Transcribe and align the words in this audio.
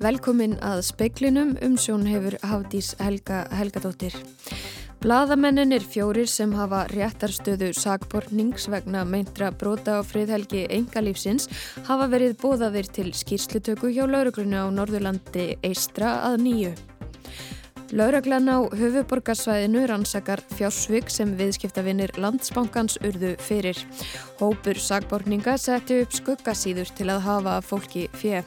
Velkomin 0.00 0.54
að 0.64 0.78
speiklinum 0.86 1.50
umsjón 1.60 2.06
hefur 2.08 2.38
Hafdís 2.40 2.94
Helga 3.04 3.42
Helgadóttir. 3.52 4.14
Blaðamenninir 5.04 5.84
fjórir 5.84 6.28
sem 6.28 6.54
hafa 6.56 6.86
réttarstöðu 6.88 7.70
sagbornings 7.76 8.64
vegna 8.72 9.04
meintra 9.04 9.50
brota 9.52 9.96
á 9.96 10.04
friðhelgi 10.04 10.66
engalífsins 10.72 11.50
hafa 11.88 12.08
verið 12.12 12.38
bóðaðir 12.40 12.88
til 12.88 13.10
skýrslutöku 13.12 13.92
hjá 13.92 14.06
lauruglunu 14.08 14.64
á 14.64 14.72
Norðurlandi 14.72 15.50
Eistra 15.60 16.16
að 16.30 16.40
nýju. 16.46 16.72
Lauraglan 17.90 18.46
á 18.46 18.62
höfuborgarsvæðinu 18.70 19.80
rannsakar 19.90 20.38
fjársvig 20.54 21.08
sem 21.10 21.32
viðskiptavinnir 21.34 22.12
landsbankans 22.22 23.00
urðu 23.02 23.32
fyrir. 23.42 23.80
Hópur 24.38 24.78
sagborninga 24.78 25.56
setti 25.58 25.98
upp 26.04 26.14
skuggasíður 26.14 26.92
til 26.94 27.08
að 27.10 27.24
hafa 27.24 27.56
fólki 27.66 28.04
fjö. 28.14 28.44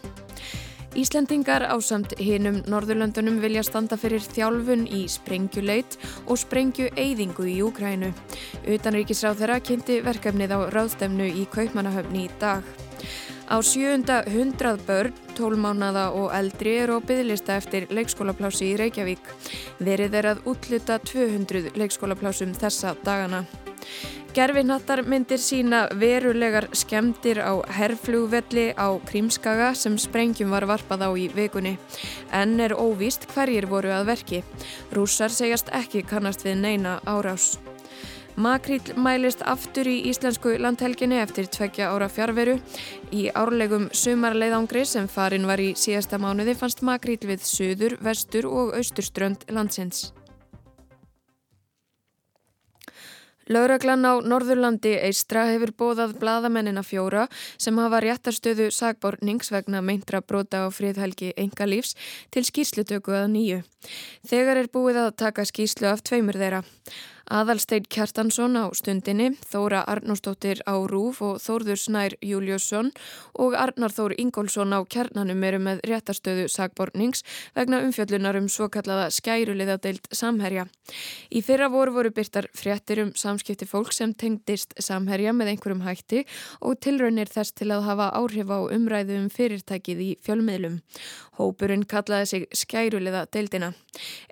Íslendingar 0.96 1.66
á 1.68 1.76
samt 1.84 2.16
hinum 2.22 2.62
Norðurlöndunum 2.70 3.42
vilja 3.44 3.66
standa 3.68 3.98
fyrir 4.00 4.24
þjálfun 4.24 4.86
í 4.88 5.04
sprengjuleit 5.12 5.98
og 6.24 6.40
sprengjueyðingu 6.40 7.50
í 7.50 7.58
Úkrænu. 7.68 8.14
Utanríkisráð 8.64 9.44
þeirra 9.44 9.60
kynnti 9.60 10.00
verkefnið 10.06 10.56
á 10.56 10.60
ráðstefnu 10.72 11.28
í 11.28 11.48
Kaupmannahöfni 11.52 12.30
í 12.30 12.34
dag. 12.40 12.64
Á 13.50 13.60
sjöunda 13.60 14.24
hundrað 14.30 14.86
börn, 14.88 15.14
tólmánada 15.36 16.10
og 16.16 16.32
eldri 16.36 16.78
eru 16.84 16.98
á 16.98 17.06
byggðlista 17.06 17.58
eftir 17.60 17.90
leikskólaplási 17.92 18.72
í 18.72 18.78
Reykjavík. 18.80 19.24
Verið 19.84 20.16
er 20.20 20.30
að 20.32 20.44
útluta 20.48 21.00
200 21.04 21.76
leikskólaplásum 21.76 22.56
þessa 22.56 22.96
dagana. 23.04 23.44
Gerfinhattar 24.34 25.04
myndir 25.06 25.38
sína 25.38 25.84
verulegar 25.94 26.66
skemdir 26.74 27.38
á 27.38 27.62
herrflugvelli 27.70 28.72
á 28.74 28.98
Krímskaga 29.06 29.76
sem 29.78 29.94
sprengjum 30.02 30.50
var 30.50 30.66
varpað 30.66 31.06
á 31.06 31.10
í 31.14 31.28
vikunni. 31.30 31.76
En 32.34 32.58
er 32.58 32.74
óvíst 32.74 33.28
hverjir 33.30 33.70
voru 33.70 33.94
að 33.94 34.10
verki. 34.10 34.42
Rússar 34.90 35.30
segjast 35.30 35.70
ekki 35.70 36.02
kannast 36.02 36.48
við 36.48 36.64
neina 36.66 36.98
árás. 37.06 37.60
Makríl 38.34 38.96
mælist 38.98 39.44
aftur 39.46 39.86
í 39.86 40.00
íslensku 40.10 40.56
landhelginni 40.58 41.20
eftir 41.22 41.46
tveggja 41.54 41.92
ára 41.94 42.08
fjárveru. 42.10 42.56
Í 43.14 43.28
árlegum 43.30 43.92
sumarleiðangri 43.94 44.88
sem 44.90 45.06
farin 45.08 45.46
var 45.46 45.62
í 45.62 45.76
síðasta 45.78 46.18
mánuði 46.18 46.58
fannst 46.58 46.82
makríl 46.82 47.22
við 47.22 47.46
söður, 47.46 48.00
vestur 48.02 48.50
og 48.50 48.74
austurströnd 48.80 49.46
landsins. 49.54 50.10
Lauraglann 53.52 54.06
á 54.08 54.24
Norðurlandi 54.24 54.94
Eistra 55.04 55.44
hefur 55.52 55.74
bóðað 55.76 56.16
bladamennina 56.22 56.82
fjóra 56.82 57.26
sem 57.60 57.78
hafa 57.78 58.00
réttarstöðu 58.00 58.70
sagbornings 58.72 59.52
vegna 59.52 59.82
meintra 59.84 60.22
brota 60.24 60.64
á 60.64 60.68
fríðhelgi 60.72 61.34
engalífs 61.36 61.98
til 62.32 62.46
skýrslutöku 62.48 63.12
að 63.12 63.28
nýju. 63.36 63.64
Þegar 64.24 64.64
er 64.64 64.72
búið 64.72 65.02
að 65.04 65.16
taka 65.26 65.46
skýrslu 65.46 65.92
af 65.92 66.06
tveimur 66.08 66.40
þeirra. 66.40 66.64
Aðalstein 67.32 67.86
Kjartansson 67.88 68.58
á 68.60 68.68
stundinni, 68.76 69.30
Þóra 69.48 69.86
Arnóstóttir 69.88 70.60
á 70.68 70.76
Rúf 70.76 71.22
og 71.24 71.38
Þórður 71.40 71.80
Snær 71.80 72.16
Júliusson 72.20 72.90
og 73.40 73.56
Arnar 73.56 73.96
Þór 73.96 74.18
Ingólfsson 74.20 74.76
á 74.76 74.84
kjarnanum 74.84 75.44
eru 75.48 75.62
með 75.64 75.80
réttastöðu 75.88 76.50
sagbornings 76.52 77.24
vegna 77.56 77.80
umfjöllunar 77.86 78.36
um 78.36 78.50
svo 78.52 78.68
kallaða 78.68 79.08
skæruliðadeild 79.16 80.12
samherja. 80.12 80.68
Í 81.32 81.40
fyrra 81.40 81.70
voru 81.72 81.96
voru 81.96 82.12
byrtar 82.12 82.50
fréttir 82.52 83.00
um 83.06 83.14
samskipti 83.16 83.70
fólk 83.72 83.96
sem 83.96 84.12
tengdist 84.12 84.76
samherja 84.84 85.32
með 85.32 85.54
einhverjum 85.54 85.86
hætti 85.88 86.26
og 86.60 86.82
tilraunir 86.84 87.32
þess 87.32 87.56
til 87.56 87.72
að 87.72 87.88
hafa 87.88 88.10
áhrif 88.20 88.52
á 88.52 88.60
umræðu 88.68 89.22
um 89.22 89.32
fyrirtækið 89.32 90.04
í 90.04 90.12
fjölmiðlum. 90.28 90.82
Hópurinn 91.40 91.88
kallaði 91.90 92.28
sig 92.30 92.44
skæruliðadeildina. 92.52 93.72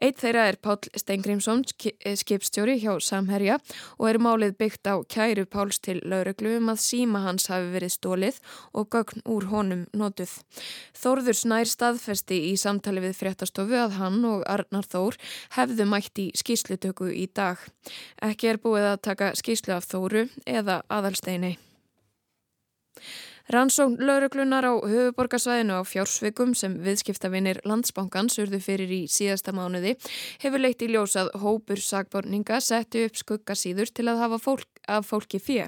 Eitt 0.02 0.19
þeirra 0.22 0.50
er 0.52 0.59
Pál 0.62 0.78
Steingrimsson, 0.97 1.63
skipstjóri 1.72 2.81
hjá 2.81 2.97
Samherja 3.02 3.58
og 3.97 4.09
er 4.09 4.19
málið 4.22 4.58
byggt 4.59 4.90
á 4.90 4.96
kæru 5.06 5.46
Páls 5.46 5.80
til 5.80 6.02
lauruglu 6.03 6.58
um 6.58 6.72
að 6.74 6.81
síma 6.84 7.24
hans 7.25 7.47
hafi 7.52 7.72
verið 7.74 7.94
stólið 7.96 8.42
og 8.74 8.90
gögn 8.96 9.24
úr 9.30 9.47
honum 9.53 9.86
notuð. 9.97 10.34
Þórður 10.97 11.40
Snær 11.40 11.72
staðfesti 11.72 12.41
í 12.52 12.53
samtali 12.59 13.03
við 13.06 13.18
fréttastofu 13.22 13.80
að 13.80 13.97
hann 14.02 14.22
og 14.28 14.46
Arnar 14.50 14.88
Þór 14.90 15.20
hefðu 15.58 15.88
mætt 15.90 16.22
í 16.22 16.30
skýslutöku 16.38 17.12
í 17.14 17.28
dag. 17.34 17.62
Ekki 18.22 18.53
er 18.53 18.62
búið 18.62 18.91
að 18.94 19.03
taka 19.09 19.34
skýslu 19.40 19.78
af 19.78 19.90
Þóru 19.90 20.28
eða 20.46 20.81
aðalsteini. 20.91 21.58
Rannsókn 23.51 24.00
lauruglunar 24.00 24.63
á 24.63 24.79
höfuborgarsvæðinu 24.79 25.75
á 25.75 25.84
fjársvikum 25.84 26.53
sem 26.56 26.78
viðskiptavinir 26.85 27.57
landsbankans 27.67 28.38
urðu 28.39 28.62
fyrir 28.63 28.91
í 28.95 29.00
síðasta 29.12 29.51
mánuði 29.51 29.97
hefur 30.39 30.62
leitt 30.63 30.85
í 30.85 30.88
ljósað 30.94 31.34
hópur 31.41 31.81
sagborninga 31.84 32.61
setti 32.63 33.01
upp 33.09 33.19
skuggasíður 33.19 33.91
til 33.91 34.06
að 34.07 34.22
hafa 34.23 34.40
fólk, 34.40 34.69
af 34.88 35.09
fólki 35.09 35.41
fjö. 35.44 35.66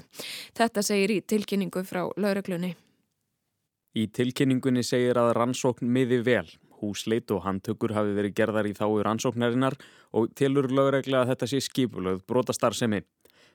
Þetta 0.56 0.84
segir 0.86 1.12
í 1.12 1.18
tilkynningu 1.28 1.82
frá 1.84 2.06
lauruglunni. 2.16 2.72
Í 4.00 4.06
tilkynningunni 4.16 4.80
segir 4.80 5.20
að 5.20 5.34
rannsókn 5.36 5.84
miði 5.84 6.22
vel. 6.24 6.46
Húsleit 6.80 7.28
og 7.36 7.44
handtökur 7.44 7.92
hafi 7.92 8.16
verið 8.16 8.38
gerðar 8.38 8.70
í 8.70 8.72
þáu 8.72 9.02
rannsóknarinnar 9.04 9.76
og 10.16 10.32
tilur 10.32 10.72
lauruglega 10.72 11.26
að 11.26 11.34
þetta 11.34 11.50
sé 11.52 11.60
skipulöð 11.68 12.24
brotastar 12.24 12.72
semi. 12.72 13.04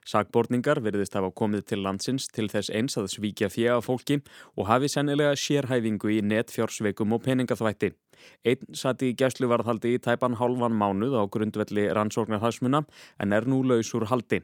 Sakborningar 0.06 0.80
verðist 0.84 1.16
hafa 1.18 1.32
komið 1.32 1.66
til 1.72 1.82
landsins 1.84 2.28
til 2.32 2.48
þess 2.52 2.72
eins 2.72 2.98
að 2.98 3.10
svíkja 3.14 3.50
af 3.76 3.86
fólki 3.86 4.22
og 4.56 4.68
hafi 4.68 4.88
sennilega 4.88 5.36
sérhæfingu 5.36 6.12
í 6.16 6.22
netfjársveikum 6.22 7.14
og 7.14 7.24
peningaþvætti. 7.24 7.92
Einn 8.46 8.76
sati 8.76 9.12
í 9.12 9.16
gæsluvarðhaldi 9.16 9.96
í 9.96 10.00
tæpan 10.04 10.38
hálfan 10.40 10.76
mánuð 10.76 11.18
á 11.20 11.24
grundvelli 11.28 11.90
rannsóknarhagsmuna 11.94 12.86
en 13.20 13.34
er 13.34 13.48
nú 13.48 13.64
laus 13.64 13.94
úr 13.94 14.08
haldi. 14.12 14.42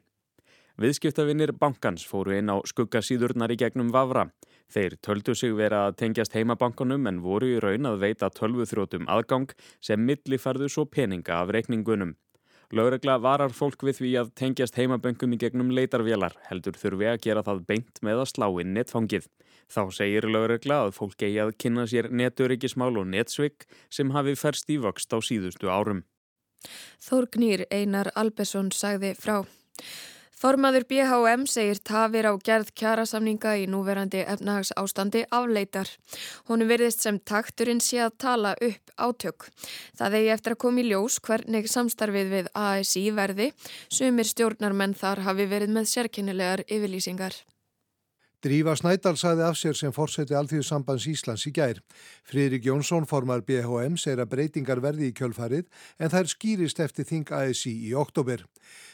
Viðskiptavinnir 0.76 1.54
bankans 1.56 2.04
fóru 2.04 2.34
inn 2.36 2.52
á 2.52 2.60
skuggasíðurnar 2.68 3.54
í 3.56 3.60
gegnum 3.62 3.94
Vavra. 3.96 4.26
Þeir 4.68 4.98
töldu 5.00 5.36
sig 5.38 5.54
vera 5.56 5.86
að 5.88 6.02
tengjast 6.02 6.36
heimabankunum 6.36 7.08
en 7.08 7.22
voru 7.24 7.54
í 7.54 7.62
raun 7.64 7.88
að 7.88 8.02
veita 8.02 8.28
tölvuþrótum 8.34 9.08
aðgang 9.08 9.54
sem 9.80 10.04
milliferðu 10.04 10.68
svo 10.68 10.84
peninga 10.86 11.40
af 11.40 11.54
reikningunum. 11.56 12.18
Lögregla 12.74 13.20
varar 13.22 13.54
fólk 13.54 13.84
við 13.86 14.00
því 14.00 14.12
að 14.22 14.32
tengjast 14.40 14.78
heimaböngum 14.80 15.36
í 15.36 15.40
gegnum 15.42 15.70
leitarvélar 15.76 16.34
heldur 16.48 16.78
þurfi 16.80 17.10
að 17.12 17.20
gera 17.28 17.44
það 17.46 17.62
beint 17.70 18.02
með 18.02 18.24
að 18.24 18.32
slá 18.32 18.48
inn 18.62 18.74
netfangið. 18.74 19.28
Þá 19.70 19.82
segir 19.98 20.30
lögregla 20.30 20.80
að 20.86 20.96
fólk 20.98 21.22
eigi 21.26 21.42
að 21.44 21.54
kynna 21.62 21.86
sér 21.90 22.10
neturikismál 22.10 22.94
og 22.98 23.10
netsvig 23.12 23.68
sem 23.90 24.14
hafi 24.16 24.36
færst 24.38 24.70
í 24.70 24.80
vöxt 24.82 25.14
á 25.14 25.18
síðustu 25.22 25.70
árum. 25.70 26.04
Þórgnýr 27.06 27.68
Einar 27.70 28.10
Albesson 28.16 28.72
sagði 28.74 29.14
frá. 29.18 29.44
Formaður 30.36 30.84
BHM 30.90 31.46
segir 31.48 31.80
tafir 31.80 32.28
á 32.28 32.34
gerð 32.44 32.74
kjærasamninga 32.76 33.54
í 33.62 33.70
núverandi 33.72 34.26
efnahags 34.28 34.74
ástandi 34.76 35.24
afleitar. 35.32 35.88
Honu 36.52 36.68
verðist 36.68 37.06
sem 37.06 37.22
takturinn 37.24 37.80
sé 37.80 38.02
að 38.04 38.18
tala 38.26 38.52
upp 38.60 38.94
átök. 39.00 39.48
Það 39.96 40.20
eigi 40.20 40.36
eftir 40.36 40.58
að 40.58 40.62
koma 40.66 40.84
í 40.84 40.88
ljós 40.92 41.22
hvernig 41.24 41.72
samstarfið 41.72 42.32
við 42.36 42.52
ASI 42.52 43.08
verði, 43.16 43.52
sumir 43.88 44.28
stjórnarmenn 44.28 45.00
þar 45.00 45.24
hafi 45.30 45.48
verið 45.56 45.76
með 45.80 45.92
sérkennilegar 45.96 46.68
yfirlýsingar. 46.68 47.40
Drífa 48.46 48.76
Snædal 48.78 49.16
sagði 49.18 49.42
af 49.42 49.56
sér 49.58 49.74
sem 49.74 49.94
fórseti 49.94 50.36
Alþjóðsambands 50.38 51.08
Íslands 51.10 51.48
í 51.50 51.52
gær. 51.56 51.80
Friðrik 52.30 52.68
Jónsson 52.68 53.08
formar 53.10 53.42
BHM 53.42 53.96
segir 53.98 54.22
að 54.22 54.36
breytingar 54.36 54.84
verði 54.84 55.08
í 55.10 55.16
kjölfarið 55.18 55.64
en 55.98 56.14
þær 56.14 56.30
skýrist 56.30 56.82
eftir 56.86 57.08
þing 57.10 57.32
ASI 57.34 57.74
í 57.88 57.96
oktober. 57.98 58.44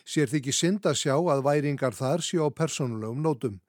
Sér 0.07 0.31
þykir 0.31 0.55
synd 0.55 0.87
að 0.87 1.01
sjá 1.01 1.17
að 1.19 1.43
væringar 1.49 1.97
þar 1.99 2.23
séu 2.23 2.47
á 2.47 2.49
persónulegum 2.61 3.19
nótum. 3.27 3.59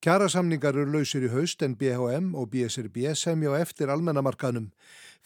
Kjærasamningar 0.00 0.78
eru 0.80 0.94
lausir 0.94 1.26
í 1.26 1.28
haust 1.28 1.60
en 1.60 1.74
BHM 1.76 2.30
og 2.32 2.46
BSRB 2.54 3.10
semja 3.20 3.50
á 3.52 3.60
eftir 3.60 3.90
almennamarkanum. 3.92 4.70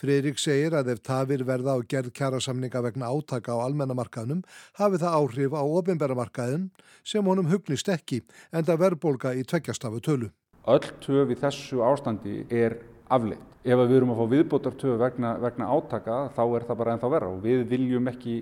Freirik 0.02 0.40
segir 0.42 0.74
að 0.74 0.90
ef 0.96 1.02
tafir 1.06 1.44
verða 1.46 1.76
á 1.78 1.86
gerð 1.86 2.10
kjærasamninga 2.18 2.82
vegna 2.82 3.06
átaka 3.06 3.54
á 3.54 3.62
almennamarkanum 3.62 4.40
hafi 4.80 4.98
það 4.98 5.14
áhrif 5.20 5.54
á 5.54 5.62
ofinbæramarkaðin 5.62 6.64
sem 7.06 7.22
honum 7.22 7.52
hugnist 7.52 7.86
ekki 7.94 8.24
en 8.50 8.66
það 8.66 8.82
verðbólka 8.82 9.36
í 9.38 9.46
tveggjastafu 9.46 10.02
tölu. 10.02 10.32
Öll 10.66 10.90
töf 11.06 11.30
í 11.30 11.38
þessu 11.38 11.78
ástandi 11.86 12.42
er 12.50 12.80
afleitt. 13.14 13.46
Ef 13.62 13.78
við 13.78 13.96
erum 14.00 14.16
að 14.16 14.24
fá 14.24 14.32
viðbótar 14.34 14.74
töf 14.82 14.98
vegna, 14.98 15.36
vegna 15.38 15.70
átaka 15.70 16.18
þá 16.34 16.44
er 16.48 16.66
það 16.66 16.82
bara 16.82 16.98
ennþá 16.98 17.14
verra 17.14 17.30
og 17.30 17.46
við 17.46 17.62
viljum 17.70 18.10
ekki 18.10 18.40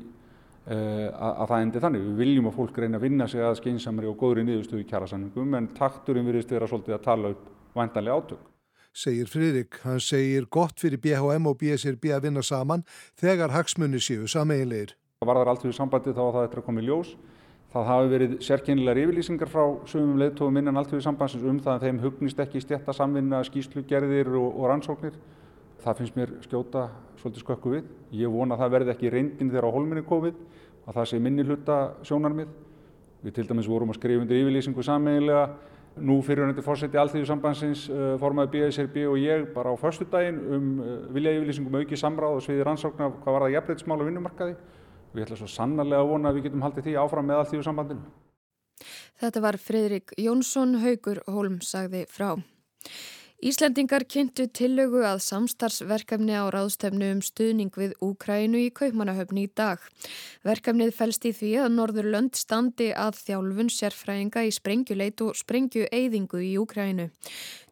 að, 0.69 1.33
að 1.33 1.51
það 1.51 1.65
endi 1.67 1.83
þannig. 1.85 2.07
Við 2.07 2.23
viljum 2.23 2.49
að 2.51 2.57
fólk 2.61 2.79
reyna 2.83 3.01
að 3.01 3.07
vinna 3.09 3.29
sig 3.31 3.43
að 3.43 3.59
skeinsamri 3.61 4.11
og 4.11 4.17
góðri 4.21 4.47
niðurstöðu 4.47 4.87
kjærasamningum 4.91 5.59
en 5.59 5.69
takturinn 5.77 6.29
virðist 6.29 6.55
vera 6.55 6.71
svolítið 6.71 6.99
að 6.99 7.05
tala 7.09 7.35
upp 7.35 7.51
væntanlega 7.75 8.23
átök. 8.23 8.49
Segir 8.93 9.29
Friðrik. 9.33 9.79
Hann 9.87 10.01
segir 10.05 10.49
gott 10.53 10.81
fyrir 10.81 11.01
BHM 11.01 11.49
og 11.49 11.59
BSRB 11.63 12.11
að 12.13 12.27
vinna 12.29 12.43
saman 12.45 12.83
þegar 13.21 13.55
hagsmunni 13.57 14.03
séu 14.03 14.29
sameiginleir. 14.29 14.97
Það 15.23 15.31
var 15.31 15.41
þar 15.41 15.53
allt 15.53 15.63
fyrir 15.65 15.79
sambandi 15.79 16.13
þá 16.13 16.25
að 16.27 16.35
það 16.37 16.49
eftir 16.49 16.61
að 16.61 16.67
koma 16.67 16.83
í 16.83 16.89
ljós 16.91 17.15
Það 17.73 17.87
hafi 17.89 18.09
verið 18.13 18.33
sérkennilegar 18.45 18.99
yfirlýsingar 19.01 19.49
frá 19.49 19.63
sögum 19.89 20.19
leðtóðum 20.21 20.59
innan 20.61 20.77
alltöfu 20.77 20.99
sambansins 21.07 21.45
um 21.49 21.61
það 21.65 21.79
að 21.79 21.85
þeim 21.87 22.01
hugnist 22.03 22.43
ekki 22.45 22.61
stjætta 22.61 22.93
samvinna, 22.93 23.41
skýslugerðir 23.49 24.29
og, 24.37 24.59
og 24.59 24.67
rannsóknir. 24.69 25.15
Það 25.83 25.99
finnst 25.99 26.19
mér 26.19 26.35
skjóta 26.45 26.87
svolítið 27.21 27.45
skökku 27.45 27.73
við. 27.73 27.91
Ég 28.15 28.31
vona 28.31 28.55
að 28.55 28.65
það 28.65 28.75
verði 28.77 28.95
ekki 28.95 29.13
reyndin 29.13 29.51
þegar 29.51 29.67
á 29.67 29.75
holminni 29.75 30.05
komið, 30.07 30.39
að 30.87 30.99
það 30.99 31.09
sé 31.11 31.21
minni 31.23 31.47
hluta 31.47 31.79
sjónarmið. 32.07 32.53
Við 33.23 33.37
til 33.39 33.47
dæmis 33.51 33.71
vorum 33.71 33.93
að 33.93 33.99
skrifa 33.99 34.23
undir 34.23 34.43
yfirlýsingu 34.43 34.85
sammeiglega 34.87 35.45
nú 36.01 36.19
fyrirhundið 36.25 36.65
fórseti 36.65 36.99
allþjóðu 36.99 37.29
sambansins 37.29 37.83
uh, 37.93 38.15
formaði 38.21 38.55
BSRB 38.55 39.03
og 39.11 39.19
ég 39.21 39.45
bara 39.53 39.75
á 39.75 39.77
förstu 39.77 40.07
daginn 40.09 40.39
um 40.41 40.69
uh, 40.81 40.93
vilja 41.13 41.35
yfirlýsingum 41.37 41.77
auki 41.83 41.99
samráð 42.01 42.39
og 42.39 42.45
sviði 42.47 42.65
rannsóknar 42.65 43.13
hvað 43.19 43.37
var 43.37 43.45
það 43.45 43.55
jafnveidsmál 43.59 43.99
og 43.99 44.09
vinnumarkaði 44.09 44.55
ég 45.13 45.27
ætla 45.27 45.37
svo 45.37 45.49
sannarlega 45.51 46.01
að 46.01 46.13
vona 46.15 46.31
að 46.31 46.39
við 46.39 46.47
getum 46.49 46.65
haldið 46.65 46.87
því 46.87 46.95
áfram 47.03 47.29
með 47.29 47.41
allþjóðu 47.43 47.67
sambandinu. 47.69 48.13
Þetta 49.23 49.43
var 49.45 49.59
Fridrik 49.61 50.15
Jónsson 50.19 50.79
Haugur 50.83 51.21
Holm 51.29 51.61
sagði 51.63 52.07
frá. 52.11 52.33
Íslendingar 53.43 54.05
kynntu 54.07 54.45
tillögu 54.55 55.01
að 55.03 55.19
samstarfsverkefni 55.25 56.37
á 56.39 56.47
ráðstefnu 56.55 57.09
um 57.11 57.23
stuðning 57.27 57.73
við 57.75 57.97
Úkrænu 57.99 58.61
í 58.63 58.69
Kaupmannahöfni 58.71 59.49
í 59.49 59.51
dag. 59.59 59.83
Verkefnið 60.47 60.93
fælst 60.95 61.27
í 61.27 61.33
því 61.35 61.51
að 61.65 61.75
Norðurlönd 61.75 62.39
standi 62.39 62.93
að 62.95 63.19
þjálfun 63.25 63.73
sérfræðinga 63.75 64.45
í 64.47 64.55
sprengjuleit 64.55 65.25
og 65.27 65.35
sprengjueyðingu 65.41 66.45
í 66.47 66.53
Úkrænu. 66.63 67.09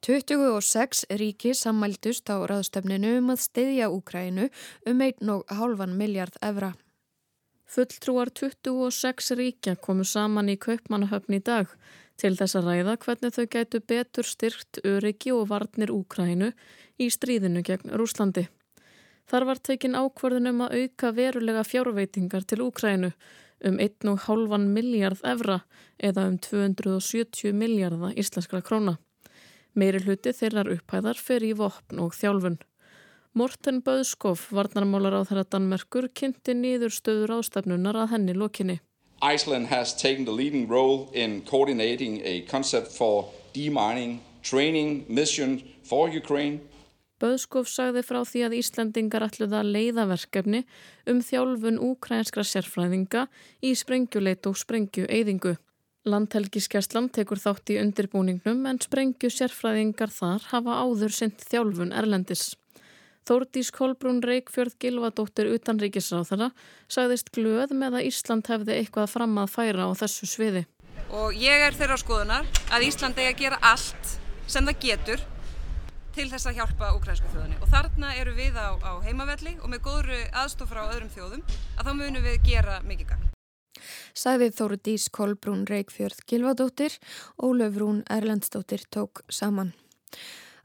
26 0.02 1.06
ríki 1.22 1.54
sammæltust 1.54 2.34
á 2.34 2.42
ráðstefninu 2.50 3.20
um 3.20 3.30
að 3.30 3.46
steyðja 3.46 3.94
Úkrænu 3.94 4.50
um 4.90 5.06
1,5 5.06 5.86
miljard 5.94 6.42
evra. 6.42 6.74
Fulltrúar 7.70 8.34
26 8.34 9.36
ríkja 9.38 9.78
komu 9.78 10.02
saman 10.02 10.50
í 10.50 10.58
Kaupmannahöfni 10.58 11.38
í 11.38 11.46
dag 11.46 11.70
til 12.20 12.34
þess 12.36 12.58
að 12.58 12.68
ræða 12.68 12.96
hvernig 13.04 13.34
þau 13.36 13.44
gætu 13.54 13.80
betur 13.92 14.28
styrkt 14.28 14.80
öryggi 14.84 15.32
og 15.32 15.48
varnir 15.50 15.92
Úkrænu 15.94 16.50
í 17.00 17.08
stríðinu 17.12 17.62
gegn 17.64 17.94
Rúslandi. 17.96 18.46
Þar 19.30 19.46
var 19.48 19.60
tekin 19.64 19.96
ákvarðin 19.96 20.50
um 20.50 20.64
að 20.66 20.74
auka 20.80 21.12
verulega 21.16 21.62
fjárveitingar 21.64 22.44
til 22.44 22.64
Úkrænu 22.66 23.12
um 23.64 23.78
1,5 23.78 24.66
miljard 24.74 25.20
evra 25.24 25.60
eða 25.98 26.26
um 26.28 26.36
270 26.38 27.54
miljarda 27.56 28.12
íslenskra 28.20 28.60
króna. 28.64 28.98
Meiri 29.74 30.00
hluti 30.02 30.32
þeirrar 30.34 30.72
upphæðar 30.74 31.20
fer 31.20 31.44
í 31.46 31.54
vopn 31.56 32.00
og 32.02 32.16
þjálfun. 32.16 32.58
Morten 33.38 33.78
Böðskoff, 33.86 34.48
varnarmálar 34.50 35.14
á 35.14 35.22
þeirra 35.22 35.46
Danmerkur, 35.46 36.08
kynnti 36.10 36.56
nýður 36.58 36.90
stöður 36.90 37.36
ástafnunar 37.38 38.00
að 38.02 38.16
henni 38.16 38.34
lokinni. 38.34 38.80
Iceland 39.22 39.66
has 39.68 39.94
taken 39.94 40.24
the 40.24 40.32
leading 40.32 40.66
role 40.66 41.10
in 41.12 41.42
coordinating 41.42 42.22
a 42.24 42.40
concept 42.42 42.88
for 42.88 43.28
demining 43.52 44.20
training 44.42 45.04
mission 45.08 45.62
for 45.84 46.08
Ukraine. 46.08 46.60
Böðskof 47.20 47.68
sagði 47.68 48.00
frá 48.00 48.22
því 48.24 48.44
að 48.46 48.54
Íslandingar 48.56 49.26
ætluða 49.26 49.60
leiðaverkefni 49.66 50.62
um 51.10 51.20
þjálfun 51.20 51.76
úkrænskra 51.84 52.46
sérfræðinga 52.48 53.26
í 53.60 53.74
sprengjuleit 53.76 54.48
og 54.48 54.56
sprengjueyðingu. 54.56 55.58
Landhelgiskeslan 56.08 57.10
tekur 57.12 57.36
þátt 57.42 57.74
í 57.74 57.76
undirbúningnum 57.82 58.64
en 58.70 58.80
sprengju 58.80 59.28
sérfræðingar 59.28 60.08
þar 60.16 60.48
hafa 60.48 60.80
áður 60.80 61.12
synt 61.12 61.44
þjálfun 61.44 61.92
Erlendis. 61.92 62.54
Þórdís 63.28 63.70
Kolbrún 63.74 64.22
Reykjörð 64.24 64.76
Gilvadóttir 64.80 65.50
utanríkisráþara 65.54 66.50
sagðist 66.90 67.32
glöð 67.34 67.74
með 67.76 68.00
að 68.00 68.06
Ísland 68.08 68.48
hefði 68.50 68.78
eitthvað 68.78 69.10
fram 69.12 69.36
að 69.42 69.52
færa 69.54 69.88
á 69.88 69.90
þessu 70.00 70.28
sviði. 70.30 70.64
Og 71.10 71.34
ég 71.36 71.66
er 71.66 71.76
þeirra 71.76 71.98
skoðunar 72.00 72.48
að 72.70 72.86
Ísland 72.88 73.18
eigi 73.18 73.32
að 73.32 73.42
gera 73.44 73.60
allt 73.72 74.16
sem 74.50 74.66
það 74.66 74.82
getur 74.86 75.26
til 76.14 76.26
þess 76.30 76.48
að 76.50 76.60
hjálpa 76.60 76.92
ukrainsku 76.96 77.28
þjóðunni. 77.32 77.58
Og 77.62 77.70
þarna 77.70 78.14
eru 78.18 78.34
við 78.34 78.56
á, 78.58 78.74
á 78.82 78.92
heimavelli 79.04 79.56
og 79.60 79.70
með 79.70 79.84
góðru 79.86 80.22
aðstof 80.42 80.72
frá 80.72 80.82
öðrum 80.88 81.12
þjóðum 81.14 81.44
að 81.78 81.86
þá 81.86 81.92
munum 82.00 82.26
við 82.26 82.40
gera 82.48 82.80
mikið 82.86 83.12
gang. 83.12 83.28
Sæðið 84.16 84.56
Þórdís 84.58 85.06
Kolbrún 85.14 85.64
Reykjörð 85.70 86.24
Gilvadóttir 86.28 86.96
og 87.38 87.54
Löfrún 87.60 88.02
Erlendstóttir 88.10 88.82
tók 88.90 89.22
saman. 89.30 89.72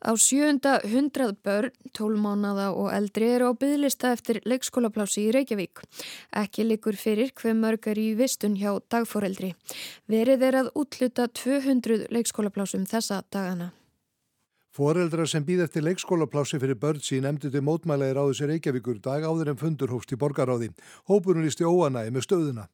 Á 0.06 0.13
sjöunda 0.22 0.78
hundrað 0.86 1.31
börn, 1.42 1.72
tólmánada 1.98 2.68
og 2.78 2.92
eldri 2.94 3.25
eru 3.34 3.48
á 3.50 3.54
bygglista 3.57 4.12
eftir 4.13 4.38
leikskólaplási 4.46 5.24
í 5.25 5.31
Reykjavík. 5.34 5.81
Ekki 6.30 6.68
likur 6.68 6.94
fyrir 6.94 7.31
hver 7.34 7.57
mörg 7.57 7.90
er 7.90 7.98
í 7.98 8.12
vistun 8.19 8.54
hjá 8.60 8.75
dagforeldri. 8.94 9.56
Verið 10.06 10.46
er 10.46 10.60
að 10.62 10.69
útluta 10.78 11.25
200 11.42 12.06
leikskólaplásum 12.13 12.86
þessa 12.86 13.24
dagana. 13.34 13.72
Foreldrar 14.75 15.25
sem 15.31 15.44
býð 15.48 15.66
eftir 15.66 15.88
leikskólaplási 15.88 16.62
fyrir 16.62 16.78
börn 16.78 17.02
sín 17.02 17.25
emdi 17.25 17.50
til 17.50 17.66
mótmælaðir 17.66 18.22
á 18.22 18.24
þessi 18.30 18.50
Reykjavíkur 18.52 19.02
dag 19.02 19.25
áður 19.25 19.56
en 19.56 19.62
fundur 19.62 19.90
hófst 19.90 20.13
í 20.13 20.22
borgaráði. 20.22 20.69
Hópurinn 21.10 21.48
lísti 21.48 21.66
óanægi 21.66 22.13
með 22.13 22.28
stöðuna. 22.28 22.69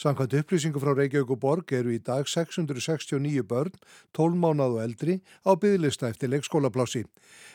Samkvæmt 0.00 0.32
upplýsingu 0.32 0.80
frá 0.80 0.94
Reykjavík 0.96 1.28
og 1.34 1.40
Borg 1.42 1.72
eru 1.76 1.90
í 1.92 1.98
dag 2.00 2.24
669 2.24 3.42
börn, 3.44 3.74
12 4.16 4.38
mánað 4.40 4.76
og 4.78 4.80
eldri 4.80 5.16
á 5.44 5.52
bygglista 5.60 6.08
eftir 6.08 6.30
leikskólaplássi. 6.32 7.02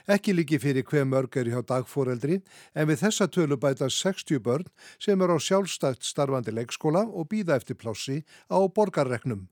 Ekki 0.06 0.36
líki 0.36 0.60
fyrir 0.62 0.86
hver 0.86 1.08
mörg 1.10 1.40
er 1.42 1.50
hjá 1.50 1.64
dagforeldri 1.66 2.44
en 2.76 2.86
við 2.92 3.02
þessa 3.02 3.26
tölu 3.34 3.58
bætast 3.58 3.98
60 4.06 4.44
börn 4.46 4.70
sem 5.02 5.26
eru 5.26 5.40
á 5.42 5.42
sjálfstætt 5.42 6.06
starfandi 6.06 6.54
leikskóla 6.54 7.02
og 7.10 7.32
býða 7.34 7.58
eftir 7.58 7.82
plássi 7.82 8.22
á 8.54 8.62
borgarreknum. 8.62 9.48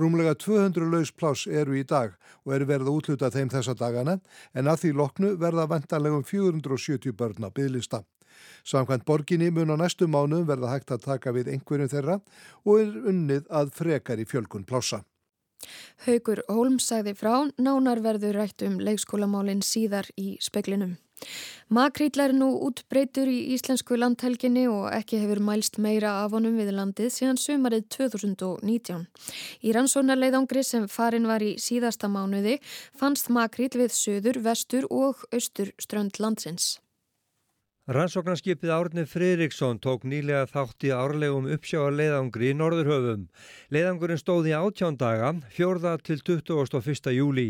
Rúmlega 0.00 0.32
200 0.32 0.88
laus 0.88 1.12
pláss 1.12 1.44
eru 1.44 1.76
í 1.76 1.84
dag 1.84 2.16
og 2.46 2.56
eru 2.56 2.70
verið 2.72 2.88
að 2.88 2.96
útluta 2.96 3.28
þeim 3.28 3.52
þessa 3.52 3.76
dagana 3.76 4.16
en 4.56 4.72
að 4.72 4.86
því 4.86 4.96
loknu 5.02 5.36
verða 5.36 5.68
vendanlegum 5.68 6.24
470 6.24 7.12
börn 7.12 7.44
á 7.44 7.52
bygglista. 7.52 8.06
Samkvæmt 8.64 9.06
borginni 9.08 9.50
mun 9.50 9.74
á 9.74 9.76
næstu 9.76 10.08
mánuðum 10.08 10.48
verða 10.48 10.74
hægt 10.74 10.92
að 10.94 11.06
taka 11.06 11.32
við 11.36 11.52
einhverjum 11.54 11.92
þeirra 11.92 12.18
og 12.64 12.74
er 12.80 12.92
unnið 13.12 13.48
að 13.50 13.72
frekar 13.78 14.22
í 14.22 14.28
fjölkun 14.28 14.66
plássa. 14.68 15.02
Haugur 16.06 16.42
Holm 16.48 16.80
sagði 16.82 17.14
frá 17.14 17.34
nánar 17.58 18.02
verður 18.02 18.40
rætt 18.40 18.64
um 18.66 18.80
leikskólamálinn 18.82 19.62
síðar 19.62 20.08
í 20.18 20.36
speklinum. 20.42 20.96
Makrýll 21.72 22.20
er 22.20 22.32
nú 22.34 22.48
útbreytur 22.66 23.30
í 23.30 23.54
íslensku 23.54 23.96
landhelginni 23.96 24.64
og 24.68 24.88
ekki 24.92 25.22
hefur 25.22 25.40
mælst 25.46 25.78
meira 25.78 26.16
af 26.24 26.34
honum 26.36 26.58
við 26.58 26.72
landið 26.76 27.12
síðan 27.14 27.40
sömarið 27.40 27.86
2019. 27.96 29.06
Í 29.62 29.74
rannsónarleiðangri 29.76 30.66
sem 30.66 30.88
farin 30.90 31.30
var 31.30 31.44
í 31.46 31.54
síðasta 31.62 32.10
mánuði 32.12 32.58
fannst 32.98 33.30
makrýll 33.30 33.78
við 33.84 33.94
söður, 33.96 34.42
vestur 34.42 34.90
og 34.90 35.22
austur 35.32 35.72
strönd 35.80 36.18
landsins. 36.18 36.81
Rannsóknarskipið 37.90 38.70
Árni 38.70 39.02
Friðriksson 39.10 39.80
tók 39.82 40.04
nýlega 40.06 40.44
þátt 40.46 40.84
í 40.86 40.92
árlegum 40.94 41.48
uppsjáarleiðangri 41.50 42.52
í 42.52 42.54
Norðurhöfum. 42.54 43.24
Leiðangurinn 43.74 44.20
stóði 44.22 44.54
átján 44.54 44.94
daga, 45.00 45.32
fjórða 45.50 45.96
til 46.06 46.20
21. 46.22 47.10
júli. 47.16 47.48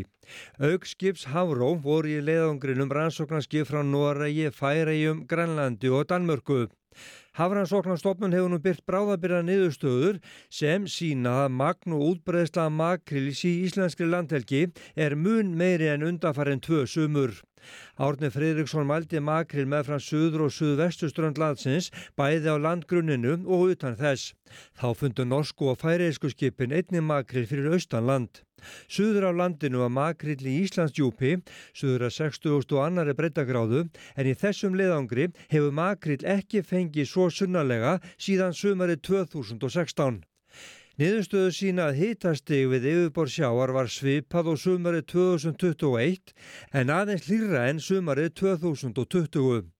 Augskips 0.56 1.28
Havró 1.34 1.74
voru 1.76 2.16
í 2.16 2.24
leiðangrinum 2.24 2.96
rannsóknarskip 2.96 3.68
frá 3.68 3.82
Noregi, 3.84 4.48
Færegjum, 4.56 5.26
Grænlandi 5.28 5.92
og 5.92 6.08
Danmörku. 6.08 6.64
Hafrannsóknarstofnun 7.38 8.34
hefur 8.36 8.50
nú 8.52 8.58
byrt 8.64 8.82
bráðabyrja 8.88 9.40
niðurstöður 9.46 10.18
sem 10.52 10.84
sína 10.90 11.38
að 11.44 11.54
magn 11.60 11.96
og 11.96 12.04
útbreðsla 12.10 12.66
makrilis 12.72 13.40
í 13.48 13.54
íslenskri 13.66 14.10
landhelgi 14.10 14.66
er 15.06 15.16
mun 15.16 15.54
meiri 15.56 15.88
en 15.94 16.04
undafarinn 16.10 16.60
tvö 16.60 16.84
sumur. 16.84 17.32
Árni 18.04 18.28
Fridriksson 18.34 18.88
mældi 18.90 19.20
makril 19.22 19.68
með 19.70 19.88
frá 19.88 19.98
suður 20.02 20.46
og 20.46 20.54
suðvestuströnd 20.56 21.40
landsins 21.40 21.90
bæði 22.18 22.52
á 22.52 22.56
landgrunninu 22.58 23.36
og 23.46 23.74
utan 23.74 23.98
þess. 24.00 24.32
Þá 24.78 24.88
fundu 24.98 25.28
norsku 25.28 25.70
og 25.72 25.78
færiðsku 25.82 26.32
skipin 26.32 26.74
einni 26.74 27.00
makril 27.00 27.46
fyrir 27.46 27.72
austanland. 27.76 28.42
Suður 28.88 29.28
á 29.28 29.30
landinu 29.40 29.82
var 29.84 29.92
makril 29.92 30.38
í 30.40 30.56
Íslandsdjúpi, 30.64 31.36
suður 31.76 32.08
að 32.08 32.16
60 32.18 32.76
og 32.76 32.82
annari 32.86 33.16
breytagráðu, 33.18 33.86
en 34.16 34.28
í 34.30 34.34
þessum 34.38 34.76
leðangri 34.78 35.30
hefur 35.52 35.72
makril 35.76 36.20
ekki 36.36 36.64
fengið 36.66 37.10
svo 37.10 37.30
sunnalega 37.30 37.98
síðan 38.16 38.56
sumari 38.56 38.98
2016. 39.00 40.22
Niðurstöðu 41.00 41.52
sína 41.56 41.86
að 41.88 42.00
hitastig 42.02 42.66
við 42.68 42.88
yfirbor 42.90 43.30
sjáar 43.32 43.72
var 43.72 43.88
svipað 43.88 44.50
og 44.52 44.58
sumarið 44.60 45.06
2021 45.14 46.34
en 46.76 46.92
aðeins 46.92 47.30
hlýra 47.30 47.64
en 47.70 47.80
sumarið 47.80 48.34
2020. 48.42 49.70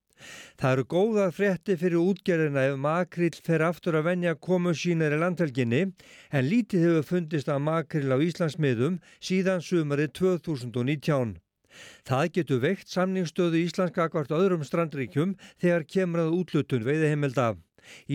Það 0.61 0.75
eru 0.77 0.87
góðar 0.95 1.33
frétti 1.37 1.77
fyrir 1.81 2.03
útgerðina 2.03 2.67
ef 2.71 2.81
makrill 2.87 3.39
fer 3.47 3.65
aftur 3.69 4.01
að 4.01 4.09
venja 4.11 4.35
komu 4.49 4.75
sínir 4.75 5.17
í 5.17 5.21
landhelginni 5.23 5.83
en 5.89 6.51
lítið 6.51 6.87
hefur 6.89 7.09
fundist 7.13 7.53
að 7.53 7.65
makrill 7.69 8.13
á 8.13 8.19
Íslandsmiðum 8.29 9.01
síðan 9.21 9.65
sumarið 9.65 10.15
2019. 10.23 11.35
Það 12.09 12.25
getur 12.37 12.63
veikt 12.63 12.91
samningsstöðu 12.93 13.61
íslenska 13.67 14.07
akvart 14.07 14.33
öðrum 14.39 14.65
strandríkjum 14.69 15.37
þegar 15.63 15.87
kemur 15.95 16.27
að 16.27 16.35
útlutun 16.41 16.85
veiðheimilda. 16.89 17.53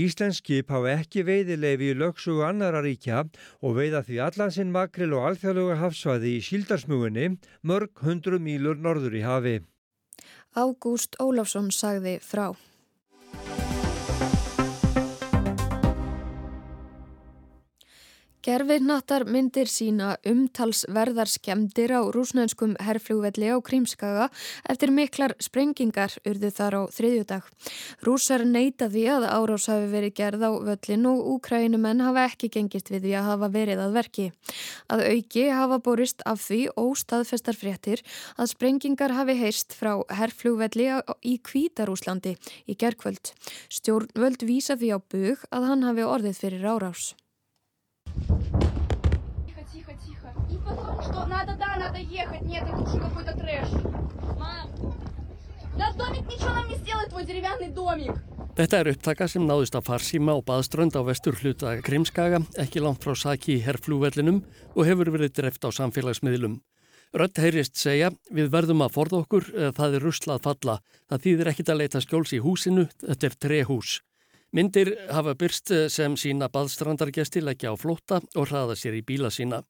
Íslensk 0.01 0.45
skip 0.45 0.69
hafa 0.71 0.91
ekki 0.93 1.23
veiðileifi 1.27 1.89
í 1.91 1.95
lögsugu 2.01 2.45
annara 2.47 2.83
ríkja 2.85 3.23
og 3.59 3.75
veiða 3.79 4.03
því 4.07 4.19
allansinn 4.27 4.75
makril 4.75 5.15
og 5.17 5.25
alþjóðluga 5.31 5.79
hafsvæði 5.81 6.35
í 6.37 6.45
síldarsmugunni 6.49 7.31
mörg 7.71 8.05
hundru 8.05 8.39
mílur 8.49 8.79
norður 8.87 9.17
í 9.19 9.25
hafi. 9.25 9.57
Ágúst 10.57 11.13
Ólafsson 11.21 11.69
sagði 11.69 12.17
frá. 12.17 12.49
Gerfinnattar 18.47 19.25
myndir 19.27 19.67
sína 19.67 20.13
umtalsverðar 20.23 21.27
skemdir 21.27 21.91
á 21.91 22.07
rúsnænskum 22.15 22.77
herflugvelli 22.79 23.49
á 23.51 23.59
Krímskaga 23.59 24.29
eftir 24.71 24.93
miklar 24.95 25.33
sprengingar 25.43 26.15
urðu 26.23 26.51
þar 26.55 26.77
á 26.79 26.81
þriðjudag. 26.95 27.49
Rúsar 28.07 28.45
neyta 28.47 28.87
því 28.87 29.03
að 29.17 29.27
árás 29.33 29.67
hafi 29.67 29.91
verið 29.91 30.15
gerð 30.21 30.47
á 30.47 30.51
völlin 30.69 31.03
og 31.11 31.27
úkrænumenn 31.33 32.05
hafa 32.07 32.23
ekki 32.29 32.51
gengist 32.55 32.93
við 32.93 33.09
því 33.09 33.13
að 33.19 33.29
hafa 33.33 33.51
verið 33.57 33.83
að 33.83 33.99
verki. 33.99 34.29
Að 34.87 35.05
auki 35.11 35.45
hafa 35.59 35.81
borist 35.83 36.23
af 36.23 36.39
því 36.47 36.63
óstaðfestar 36.79 37.59
fréttir 37.59 38.05
að 38.39 38.51
sprengingar 38.55 39.17
hafi 39.19 39.35
heist 39.43 39.75
frá 39.75 39.97
herflugvelli 40.07 40.87
í 41.19 41.35
Kvítarúslandi 41.43 42.37
í 42.63 42.79
gerðkvöld. 42.79 43.35
Stjórnvöld 43.67 44.47
vísa 44.47 44.79
því 44.79 44.95
á 44.95 44.99
bug 45.03 45.47
að 45.51 45.71
hann 45.73 45.89
hafi 45.91 46.11
orðið 46.15 46.45
fyrir 46.47 46.69
árás. 46.71 47.11
что 51.02 51.26
надо, 51.26 51.56
да, 51.58 51.76
надо 51.76 51.98
ехать. 51.98 52.42
Нет, 52.42 52.64
это 52.64 52.78
уже 52.78 52.98
какой-то 52.98 53.32
трэш. 53.36 53.68
Мам. 54.38 54.68
Да 55.76 55.92
домик 55.92 56.26
ничего 56.26 56.50
нам 56.50 56.68
не 56.68 56.76
сделает, 56.76 57.08
твой 57.08 57.24
деревянный 57.24 57.68
домик. 57.68 58.12
Þetta 58.52 58.82
er 58.82 58.88
upptaka 58.92 59.24
sem 59.32 59.46
náðist 59.48 59.72
á 59.72 59.80
farsíma 59.80 60.34
og 60.36 60.44
baðströnd 60.44 60.92
á 60.92 61.00
vestur 61.00 61.32
hluta 61.40 61.78
Krimskaga, 61.80 62.42
ekki 62.60 62.82
langt 62.84 63.00
frá 63.00 63.16
Saki 63.16 63.56
herrflúvellinum 63.64 64.42
og 64.76 64.84
hefur 64.84 65.08
verið 65.14 65.32
dreft 65.38 65.64
á 65.64 65.72
samfélagsmiðlum. 65.72 66.58
Rött 67.16 67.40
heyrist 67.40 67.80
segja, 67.80 68.10
við 68.28 68.50
verðum 68.52 68.84
að 68.84 68.92
forða 68.92 69.22
okkur, 69.22 69.48
það 69.72 69.96
er 69.96 70.04
ruslað 70.04 70.44
falla. 70.44 70.76
Það 71.08 71.24
þýðir 71.24 71.50
ekkit 71.52 71.72
að 71.72 71.80
leita 71.80 72.04
skjóls 72.04 72.32
í 72.36 72.42
húsinu, 72.44 72.84
þetta 73.00 73.30
er 73.30 73.38
trehús. 73.46 73.96
Myndir 74.52 74.92
hafa 75.08 75.32
byrst 75.32 75.72
sem 75.88 76.16
sína 76.20 76.52
baðstrandargesti 76.52 77.40
leggja 77.40 77.72
á 77.72 77.76
flótta 77.80 78.20
og 78.36 78.50
hraða 78.52 78.76
sér 78.76 79.00
í 79.00 79.04
bíla 79.04 79.32
sína. 79.32 79.62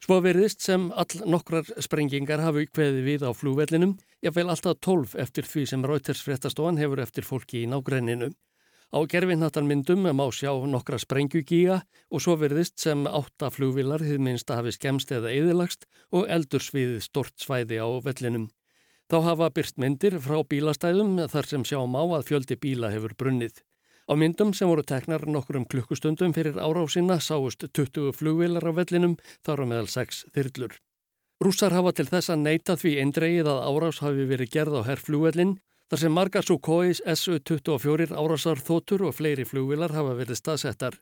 Svo 0.00 0.16
veriðist 0.24 0.62
sem 0.64 0.86
all 0.96 1.24
nokkrar 1.28 1.66
sprengingar 1.84 2.40
hafa 2.40 2.62
ykveði 2.64 3.02
við 3.04 3.24
á 3.28 3.36
flúvellinum, 3.36 3.98
jáfnveil 4.24 4.48
alltaf 4.48 4.78
tólf 4.80 5.12
eftir 5.14 5.44
því 5.44 5.66
sem 5.68 5.84
Reuters 5.84 6.22
fréttastofan 6.24 6.80
hefur 6.80 7.02
eftir 7.04 7.26
fólki 7.28 7.64
í 7.64 7.68
nágrenninu. 7.68 8.30
Á 8.90 8.98
gerfinnattarmyndum 9.06 10.08
má 10.16 10.24
sjá 10.34 10.50
nokkra 10.66 10.98
sprengjugíga 10.98 11.82
og 12.10 12.24
svo 12.24 12.34
veriðist 12.40 12.80
sem 12.82 13.04
átta 13.06 13.52
flúvilar 13.54 14.02
þið 14.02 14.24
minnst 14.24 14.50
að 14.50 14.62
hafi 14.62 14.74
skemst 14.74 15.12
eða 15.14 15.30
eðilagst 15.36 15.86
og 16.10 16.26
eldursviðið 16.26 17.04
stort 17.04 17.36
svæði 17.38 17.78
á 17.78 17.86
vellinum. 18.02 18.48
Þá 19.10 19.18
hafa 19.28 19.52
byrst 19.54 19.78
myndir 19.78 20.16
frá 20.22 20.40
bílastæðum 20.42 21.20
þar 21.30 21.46
sem 21.52 21.66
sjá 21.68 21.78
má 21.86 22.00
að 22.02 22.28
fjöldi 22.32 22.56
bíla 22.56 22.90
hefur 22.90 23.14
brunnið. 23.20 23.60
Á 24.10 24.18
myndum 24.18 24.50
sem 24.50 24.66
voru 24.66 24.82
teknar 24.82 25.22
nokkur 25.30 25.60
um 25.60 25.64
klukkustundum 25.70 26.32
fyrir 26.34 26.56
árásina 26.58 27.20
sáust 27.22 27.62
20 27.62 28.10
flugvilar 28.10 28.64
á 28.66 28.74
vellinum 28.74 29.12
þar 29.46 29.62
á 29.62 29.64
meðal 29.70 29.86
6 29.86 30.24
þyrlur. 30.34 30.72
Rússar 31.38 31.70
hafa 31.70 31.92
til 31.94 32.08
þess 32.10 32.32
að 32.34 32.40
neyta 32.42 32.74
því 32.74 32.94
eindreið 33.04 33.50
að 33.52 33.60
árás 33.70 34.00
hafi 34.02 34.24
verið 34.26 34.50
gerð 34.50 34.80
á 34.82 34.88
herrflugvellin 34.88 35.52
þar 35.86 36.02
sem 36.02 36.12
margar 36.18 36.42
Sukhóis 36.42 36.98
SU-24 37.06 38.10
árásar 38.10 38.58
þótur 38.58 39.04
og 39.06 39.14
fleiri 39.14 39.44
flugvilar 39.46 39.94
hafa 39.94 40.16
verið 40.18 40.40
staðsettar. 40.40 40.96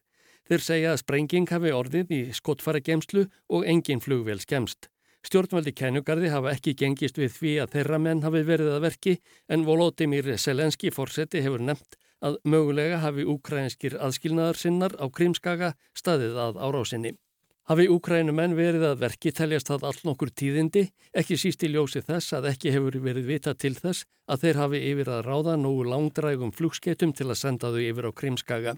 Þeir 0.44 0.64
segja 0.66 0.90
að 0.92 1.00
sprenging 1.00 1.48
hafi 1.48 1.72
orðið 1.72 2.12
í 2.12 2.20
skottfæra 2.36 2.82
gemslu 2.84 3.24
og 3.48 3.64
engin 3.64 4.04
flugvel 4.04 4.36
skemst. 4.44 4.90
Stjórnvaldi 5.24 5.72
kennugarði 5.72 6.28
hafa 6.28 6.52
ekki 6.52 6.76
gengist 6.76 7.16
við 7.16 7.32
því 7.40 7.54
að 7.64 7.72
þeirra 7.72 8.02
menn 8.04 8.20
hafi 8.22 8.44
verið 8.44 8.74
að 8.76 8.84
verki 8.84 9.16
en 9.48 9.64
Volodymyr 9.64 10.28
Selenski 10.36 10.92
fórseti 10.92 11.40
hefur 11.40 11.64
nefnt 11.64 11.96
að 12.24 12.36
mögulega 12.44 12.98
hafi 13.02 13.24
úkrænskir 13.28 13.96
aðskilnaðar 13.98 14.58
sinnar 14.58 14.94
á 14.98 15.06
Krímskaga 15.06 15.72
staðið 15.96 16.38
að 16.44 16.60
árásinni. 16.62 17.14
Hafi 17.68 17.84
úkrænumenn 17.92 18.54
verið 18.56 18.86
að 18.88 19.00
verki 19.02 19.30
teljast 19.36 19.68
það 19.68 19.82
all 19.90 19.98
nokkur 20.08 20.30
tíðindi, 20.32 20.86
ekki 21.12 21.36
síst 21.36 21.64
í 21.66 21.68
ljósi 21.74 22.00
þess 22.00 22.32
að 22.38 22.48
ekki 22.54 22.72
hefur 22.72 22.96
verið 23.04 23.26
vita 23.28 23.52
til 23.52 23.74
þess 23.76 24.06
að 24.24 24.44
þeir 24.44 24.60
hafi 24.62 24.80
yfir 24.92 25.10
að 25.12 25.24
ráða 25.26 25.56
nógu 25.60 25.84
langdrægum 25.84 26.54
flugskeitum 26.56 27.12
til 27.12 27.28
að 27.28 27.40
senda 27.42 27.68
þau 27.74 27.82
yfir 27.82 28.08
á 28.08 28.12
Krímskaga. 28.16 28.74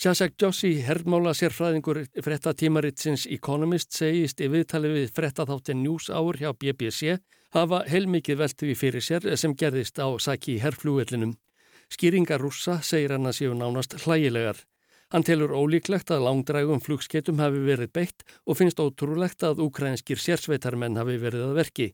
Sjásek 0.00 0.32
Jossi, 0.40 0.78
herrmála 0.80 1.34
sérfræðingur 1.36 2.06
frettatímaritsins 2.24 3.26
Economist, 3.28 3.92
segist 3.92 4.40
í 4.40 4.48
viðtali 4.48 4.94
við 4.94 5.12
frettatháttin 5.12 5.82
News 5.84 6.08
Hour 6.08 6.40
hjá 6.40 6.54
BBC 6.56 7.18
hafa 7.52 7.82
heilmikið 7.84 8.40
veltu 8.40 8.70
í 8.72 8.78
fyrir 8.78 9.04
sér 9.04 9.28
sem 9.36 9.52
gerðist 9.52 10.00
á 10.00 10.08
Saki 10.16 10.56
herrflúvellinum. 10.62 11.34
Skýringar 11.90 12.40
rússa 12.42 12.78
segir 12.86 13.16
hann 13.16 13.26
að 13.26 13.40
séu 13.40 13.54
nánast 13.58 13.96
hlægilegar. 14.04 14.60
Hann 15.10 15.24
telur 15.26 15.50
ólíklegt 15.58 16.12
að 16.14 16.22
langdrægum 16.22 16.82
flugskeitum 16.84 17.40
hafi 17.42 17.64
verið 17.66 17.90
beitt 17.96 18.22
og 18.46 18.60
finnst 18.60 18.78
ótrúlegt 18.78 19.42
að 19.42 19.64
ukrænskir 19.64 20.20
sérsveitarmenn 20.22 21.00
hafi 21.00 21.16
verið 21.18 21.48
að 21.48 21.58
verki. 21.58 21.88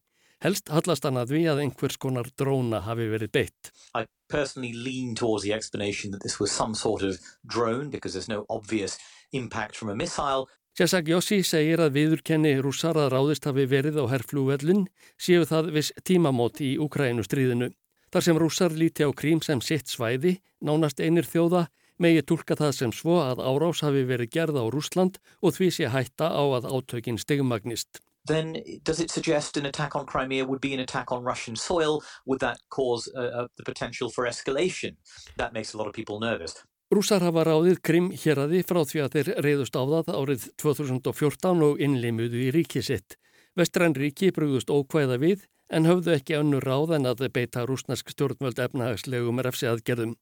Helst 0.44 0.68
hallast 0.68 1.06
hann 1.08 1.16
að 1.16 1.32
við 1.32 1.46
að 1.48 1.62
einhvers 1.62 1.96
konar 1.96 2.28
dróna 2.36 2.82
hafi 2.84 3.06
verið 3.08 3.32
beitt. 3.32 3.70
I 3.96 4.04
personally 4.28 4.74
lean 4.76 5.14
towards 5.16 5.48
the 5.48 5.54
explanation 5.56 6.12
that 6.12 6.20
this 6.20 6.36
was 6.38 6.52
some 6.52 6.74
sort 6.74 7.02
of 7.02 7.16
drone 7.48 7.88
because 7.88 8.12
there's 8.12 8.28
no 8.28 8.44
obvious 8.50 8.98
impact 9.32 9.76
from 9.76 9.88
a 9.88 9.96
missile. 9.96 10.44
Sérsak 10.76 11.08
Jossi 11.08 11.40
segir 11.40 11.80
að 11.80 11.94
viðurkenni 11.96 12.58
rússar 12.60 12.98
að 13.00 13.14
ráðist 13.14 13.48
hafi 13.48 13.64
verið 13.64 13.96
á 13.96 14.04
herrflúvellin 14.12 14.84
séu 15.16 15.48
það 15.48 15.70
viss 15.72 15.94
tímamót 16.04 16.60
í 16.60 16.74
Ukrænustríðinu. 16.84 17.70
Þar 18.14 18.22
sem 18.22 18.38
rússar 18.38 18.74
líti 18.76 19.02
á 19.02 19.10
krím 19.10 19.42
sem 19.42 19.60
sitt 19.60 19.90
svæði, 19.90 20.36
nánast 20.62 21.00
einir 21.02 21.26
þjóða, 21.26 21.66
megi 21.98 22.22
tólka 22.22 22.56
það 22.58 22.74
sem 22.78 22.92
svo 22.94 23.18
að 23.24 23.42
árás 23.42 23.82
hafi 23.82 24.04
verið 24.06 24.32
gerð 24.36 24.60
á 24.62 24.64
Rúsland 24.70 25.18
og 25.42 25.56
því 25.56 25.70
sé 25.74 25.90
hætta 25.90 26.30
á 26.30 26.44
að 26.58 26.68
átökin 26.70 27.18
stegmagnist. 27.18 28.00
Then 28.26 28.56
does 28.82 29.00
it 29.00 29.10
suggest 29.10 29.56
an 29.56 29.66
attack 29.66 29.94
on 29.94 30.06
Crimea 30.06 30.44
would 30.44 30.60
be 30.60 30.74
an 30.74 30.80
attack 30.80 31.12
on 31.12 31.22
Russian 31.22 31.56
soil? 31.56 32.02
Would 32.26 32.40
that 32.40 32.58
cause 32.70 33.08
uh, 33.14 33.42
uh, 33.42 33.46
the 33.56 33.62
potential 33.62 34.10
for 34.10 34.26
escalation? 34.26 34.96
That 35.36 35.52
makes 35.52 35.74
a 35.74 35.78
lot 35.78 35.86
of 35.86 35.94
people 35.94 36.18
nervous. 36.18 36.64
Rússar 36.90 37.22
hafa 37.22 37.42
ráðið 37.46 37.80
Krim 37.82 38.12
hér 38.14 38.38
að 38.44 38.52
því 38.54 38.62
frá 38.66 38.80
því 38.86 39.00
að 39.02 39.14
þeir 39.14 39.30
reyðust 39.42 39.78
á 39.78 39.82
það 39.82 40.10
árið 40.14 40.48
2014 40.62 41.64
og 41.66 41.80
innlimuðu 41.82 42.42
í 42.46 42.50
ríki 42.54 42.82
sitt. 42.82 43.16
Vestræn 43.58 43.94
ríki 43.96 44.30
brúðust 44.34 44.70
ókvæða 44.70 45.18
við 45.22 45.46
en 45.70 45.88
höfðu 45.88 46.14
ekki 46.16 46.38
önnu 46.38 46.60
ráðan 46.62 47.08
að 47.10 47.26
beita 47.34 47.66
rúsnarsk 47.66 48.12
stjórnvöld 48.12 48.60
efnahagslegum 48.62 49.42
refsi 49.42 49.68
aðgerðum. 49.70 50.14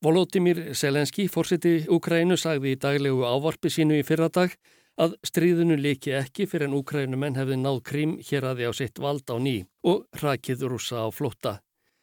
Volotimir 0.00 0.74
Selenski, 0.74 1.28
fórsiti 1.28 1.84
Úkrænu, 1.92 2.38
sagði 2.40 2.74
í 2.74 2.80
daglegu 2.80 3.26
ávarpi 3.28 3.68
sínu 3.68 3.98
í 4.00 4.04
fyrradag 4.06 4.54
að 5.00 5.16
stríðinu 5.28 5.76
líki 5.76 6.14
ekki 6.16 6.46
fyrir 6.48 6.70
en 6.70 6.76
Úkrænumenn 6.78 7.36
hefði 7.36 7.58
náð 7.60 7.82
krím 7.90 8.14
hér 8.24 8.50
aði 8.52 8.68
á 8.68 8.72
sitt 8.76 9.00
vald 9.00 9.28
á 9.28 9.36
ný 9.36 9.56
og 9.84 10.06
rakið 10.22 10.64
rúsa 10.72 11.04
á 11.04 11.08
flótta. 11.12 11.60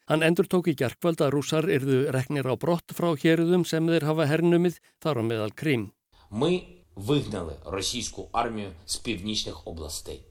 Hann 0.08 0.24
endur 0.24 0.48
tók 0.48 0.70
í 0.72 0.78
gerkvöld 0.78 1.20
að 1.26 1.34
rúsar 1.36 1.68
yrðu 1.68 2.06
reknir 2.16 2.48
á 2.48 2.56
brott 2.56 2.94
frá 2.96 3.12
hérðum 3.18 3.66
sem 3.68 3.90
þeir 3.90 4.08
hafa 4.08 4.30
hernumið 4.30 4.80
þar 5.04 5.20
á 5.20 5.24
meðal 5.34 5.52
krím. 5.52 5.90
Við 6.32 6.62
vygnali 7.10 7.58
rossísku 7.66 8.30
armju 8.34 8.72
spivnísnæk 8.86 9.68
oblastei. 9.68 10.22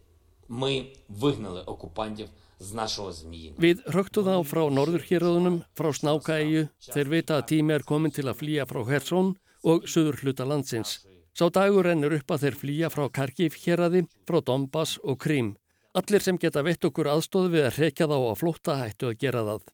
Ми 0.48 0.92
вигнали 1.08 1.62
окупантів 1.62 2.28
Við 2.62 3.80
röktu 3.90 4.22
þá 4.22 4.36
frá 4.46 4.62
norðurhjörðunum, 4.70 5.56
frá 5.74 5.88
Snákaæju, 5.98 6.68
þeir 6.94 7.10
vita 7.10 7.40
að 7.40 7.48
tími 7.52 7.74
er 7.74 7.86
komin 7.88 8.14
til 8.14 8.28
að 8.30 8.38
flýja 8.44 8.68
frá 8.70 8.84
Hersón 8.86 9.32
og 9.66 9.88
söður 9.90 10.20
hluta 10.22 10.46
landsins. 10.46 11.00
Sá 11.34 11.50
dagur 11.50 11.90
ennur 11.90 12.14
upp 12.20 12.34
að 12.36 12.46
þeir 12.46 12.60
flýja 12.62 12.92
frá 12.94 13.08
Karkív 13.10 13.58
héradi, 13.64 14.04
frá 14.30 14.42
Donbass 14.46 15.00
og 15.02 15.18
Krím. 15.24 15.56
Allir 15.98 16.22
sem 16.22 16.38
geta 16.38 16.62
veitt 16.62 16.86
okkur 16.86 17.10
aðstóð 17.10 17.50
við 17.56 17.66
að 17.66 17.80
rekja 17.82 18.10
þá 18.12 18.18
að 18.20 18.40
flótta 18.44 18.78
hættu 18.78 19.10
að 19.10 19.18
gera 19.24 19.44
það. 19.48 19.66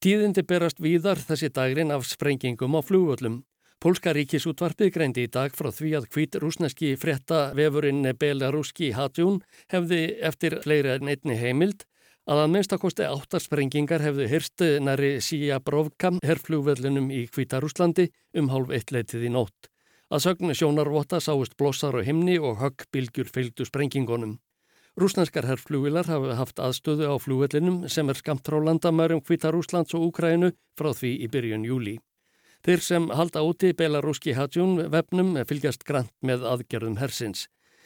Tíðindi 0.00 0.46
berast 0.48 0.80
víðar 0.80 1.20
þessi 1.20 1.52
dagrin 1.52 1.92
af 1.92 2.08
sprengingum 2.08 2.78
á 2.78 2.80
flugvöllum. 2.80 3.42
Pólska 3.85 4.15
ríkisútvarpið 4.17 4.87
greindi 4.95 5.23
í 5.27 5.29
dag 5.29 5.53
frá 5.53 5.67
því 5.69 5.89
að 5.99 6.05
hvít 6.15 6.35
rúsneski 6.41 6.87
frétta 6.97 7.51
vefurinn 7.53 8.07
Belarúski 8.17 8.87
Hatjún 8.97 9.35
hefði 9.69 9.99
eftir 10.25 10.55
fleiri 10.63 10.95
en 10.95 11.11
einni 11.13 11.35
heimild 11.37 11.83
að 12.25 12.41
að 12.41 12.49
minnstakosti 12.55 13.05
áttarsprengingar 13.05 14.01
hefðu 14.01 14.25
hyrstu 14.31 14.69
næri 14.81 15.11
Sija 15.21 15.59
Brovkam 15.61 16.17
herrflugvöllunum 16.25 17.11
í 17.13 17.19
Hvítarúslandi 17.35 18.07
um 18.41 18.49
hálf 18.55 18.73
eitt 18.73 18.89
leitið 18.95 19.27
í 19.29 19.31
nótt. 19.35 19.69
Að 20.09 20.23
sögnu 20.25 20.57
sjónarvotta 20.57 21.21
sáist 21.21 21.53
blossar 21.53 21.93
á 21.93 22.01
himni 22.09 22.39
og 22.41 22.57
höggbilgjur 22.63 23.29
fylgdu 23.37 23.69
sprengingunum. 23.69 24.39
Rúsneskar 24.97 25.45
herrflugvilar 25.45 26.09
hafa 26.09 26.39
haft 26.41 26.57
aðstöðu 26.57 27.13
á 27.13 27.21
flugvöllinum 27.21 27.85
sem 27.85 28.09
er 28.09 28.17
skamt 28.17 28.49
frá 28.49 28.57
landamærum 28.57 29.21
Hvítarúslands 29.21 29.93
og 29.93 30.09
Úkrænu 30.09 30.55
frá 30.73 30.89
því 30.89 31.15
í 31.21 31.29
byrjun 31.29 31.69
júli. 31.69 31.99
Þeir 32.65 32.81
sem 32.81 33.03
halda 33.13 33.43
úti 33.45 33.75
Belarúski 33.77 34.33
Hadjún 34.33 34.79
vefnum 34.89 35.35
fylgjast 35.45 35.83
grant 35.85 36.09
með 36.25 36.47
aðgerðum 36.49 36.95
hersins. 36.97 37.43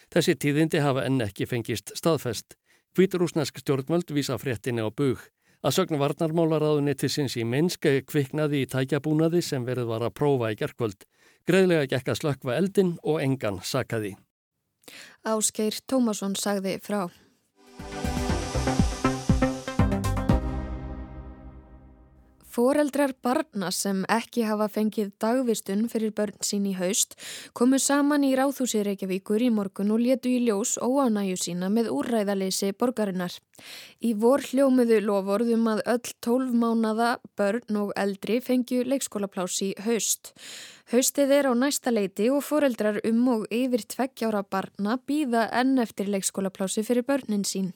Þessi 0.08 0.38
tíðindi 0.40 0.80
hafa 0.80 1.04
enn 1.04 1.20
ekki 1.26 1.50
fengist 1.52 1.92
staðfest. 2.00 2.56
Hvíturúsnesk 2.96 3.60
stjórnmöld 3.60 4.14
vísa 4.16 4.38
fréttinni 4.40 4.80
á 4.80 4.88
bug. 4.88 5.20
Að 5.60 5.76
sögnu 5.76 6.00
varnarmálaráðunni 6.00 6.96
til 6.96 7.12
sinns 7.12 7.36
í 7.36 7.44
Minsk 7.44 7.90
kviknaði 8.08 8.64
í 8.64 8.70
tækjabúnaði 8.72 9.44
sem 9.44 9.68
verið 9.68 9.92
var 9.92 10.08
að 10.08 10.16
prófa 10.16 10.54
í 10.54 10.60
gerkvöld. 10.64 11.04
Greiðlega 11.44 11.90
gekk 11.98 12.14
að 12.14 12.22
slökva 12.22 12.56
eldin 12.56 12.96
og 13.04 13.20
engan 13.20 13.60
sakaði. 13.60 14.16
Áskeir 15.28 15.76
Tómasson 15.92 16.40
sagði 16.40 16.80
frá. 16.80 17.10
Fóreldrar 22.50 23.12
barna 23.22 23.68
sem 23.70 24.00
ekki 24.10 24.42
hafa 24.50 24.66
fengið 24.74 25.12
dagvistun 25.22 25.84
fyrir 25.92 26.16
börn 26.18 26.40
sín 26.48 26.64
í 26.66 26.72
haust 26.80 27.14
komu 27.54 27.78
saman 27.78 28.26
í 28.26 28.32
Ráðhúsi 28.40 28.82
Reykjavíkur 28.88 29.46
í 29.46 29.52
morgun 29.54 29.94
og 29.94 30.02
letu 30.02 30.32
í 30.34 30.40
ljós 30.48 30.72
óánæju 30.82 31.38
sína 31.38 31.70
með 31.70 31.92
úrræðaleysi 31.94 32.72
borgarinnar. 32.74 33.36
Í 34.00 34.14
vor 34.16 34.44
hljómiðu 34.46 35.00
lofórðum 35.06 35.68
að 35.74 35.84
öll 35.94 36.12
12 36.26 36.58
mánada 36.62 37.12
börn 37.40 37.80
og 37.82 37.94
eldri 38.00 38.40
fengju 38.44 38.86
leikskólaplási 38.88 39.74
haust. 39.86 40.34
Haustið 40.90 41.32
er 41.36 41.50
á 41.50 41.54
næsta 41.54 41.92
leiti 41.94 42.32
og 42.34 42.42
foreldrar 42.42 42.98
um 43.06 43.22
og 43.36 43.48
yfir 43.54 43.84
tveggjára 43.94 44.42
barna 44.42 44.98
býða 44.98 45.46
enn 45.62 45.78
eftir 45.84 46.10
leikskólaplási 46.10 46.82
fyrir 46.88 47.06
börnin 47.06 47.46
sín. 47.46 47.74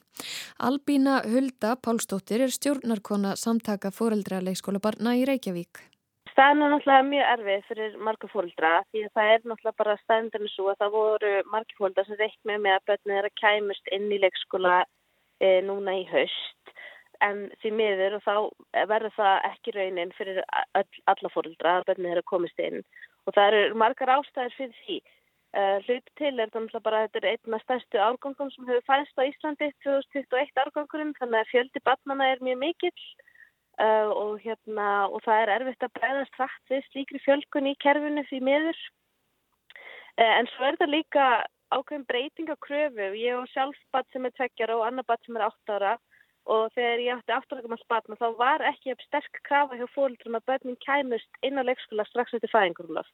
Albína 0.58 1.22
Hulda 1.30 1.76
Pálsdóttir 1.78 2.42
er 2.42 2.54
stjórnarkona 2.54 3.36
samtaka 3.38 3.92
foreldra 3.92 4.42
leikskólabarna 4.42 5.18
í 5.20 5.28
Reykjavík. 5.30 5.90
Staðin 6.34 6.66
er 6.66 6.72
náttúrulega 6.74 7.06
mjög 7.06 7.28
erfið 7.36 7.66
fyrir 7.70 7.98
marga 8.08 8.28
fóreldra 8.32 8.70
því 8.90 9.02
að 9.06 9.12
það 9.18 9.32
er 9.34 9.44
náttúrulega 9.46 9.80
bara 9.84 9.96
staðindarinn 10.02 10.52
svo 10.56 10.72
að 10.72 10.80
það 10.82 10.96
voru 10.98 11.34
margi 11.54 11.78
fóreldra 11.78 12.06
sem 12.08 12.18
reikna 12.18 12.56
með 12.64 12.78
að 12.80 12.86
börnin 12.90 13.18
er 13.20 13.28
að 13.30 13.36
kæmust 13.44 13.92
inn 13.98 14.08
í 14.10 14.22
leikskóla 14.24 14.80
e, 15.44 15.50
núna 15.68 15.98
í 16.00 16.06
haust 16.10 16.74
en 17.24 17.48
því 17.62 17.72
miður 17.78 18.18
og 18.18 18.24
þá 18.26 18.36
verður 18.90 19.16
það 19.18 19.50
ekki 19.52 19.74
raunin 19.76 20.14
fyrir 20.18 20.42
alla 20.74 21.32
fóröldra 21.34 21.80
að 21.80 21.90
börnið 21.92 22.16
eru 22.16 22.24
komist 22.32 22.60
inn 22.60 22.82
og 23.28 23.36
það 23.36 23.50
eru 23.50 23.76
margar 23.80 24.16
ástæðir 24.18 24.58
fyrir 24.58 24.80
því. 24.86 25.02
Uh, 25.54 25.78
hlut 25.86 26.08
til 26.18 26.32
er 26.42 26.50
þannig 26.50 26.74
að 26.74 26.96
þetta 26.96 27.20
er 27.20 27.28
einna 27.30 27.58
stærstu 27.62 28.00
árgangum 28.02 28.50
sem 28.50 28.66
hefur 28.66 28.88
fæðist 28.88 29.20
á 29.22 29.30
Íslandi 29.30 29.68
2021 29.86 30.62
árgangurinn 30.64 31.14
þannig 31.20 31.44
að 31.44 31.52
fjöldi 31.52 31.82
barnana 31.86 32.30
er 32.34 32.42
mjög 32.42 32.58
mikill 32.64 33.04
uh, 33.78 34.10
og, 34.10 34.40
hérna, 34.42 34.88
og 35.14 35.22
það 35.28 35.44
er 35.44 35.52
erfitt 35.60 35.86
að 35.86 35.94
bregðast 36.00 36.40
rætt 36.42 36.74
við 36.74 36.88
slíkri 36.88 37.22
fjölkun 37.22 37.70
í 37.70 37.76
kerfinu 37.86 38.26
því 38.32 38.42
miður. 38.50 38.82
Uh, 40.18 40.34
en 40.40 40.50
svo 40.56 40.72
er 40.72 40.80
það 40.82 40.96
líka 40.96 41.28
ákveðin 41.76 42.08
breyting 42.10 42.50
á 42.54 42.58
kröfu. 42.66 43.10
Ég 43.18 43.38
og 43.38 43.50
sjálf 43.52 43.80
bat 43.96 44.08
sem 44.14 44.26
er 44.26 44.34
tveggjara 44.38 44.78
og 44.80 44.88
annar 44.88 45.08
bat 45.08 45.22
sem 45.26 45.38
er 45.38 45.48
átt 45.48 45.74
ára 45.74 45.94
og 46.54 46.72
þegar 46.76 47.04
ég 47.04 47.18
átti 47.18 47.36
afturleikamall 47.36 47.86
batna 47.92 48.18
þá 48.20 48.28
var 48.40 48.64
ekki 48.68 48.96
sterk 49.06 49.40
krafa 49.48 49.78
hjá 49.80 49.86
fólkdrum 49.94 50.36
að 50.40 50.48
börnin 50.52 50.80
kæmust 50.84 51.40
inn 51.48 51.60
á 51.60 51.64
leikskóla 51.64 52.06
strax 52.10 52.36
eftir 52.36 52.52
fæðingurlóf. 52.52 53.08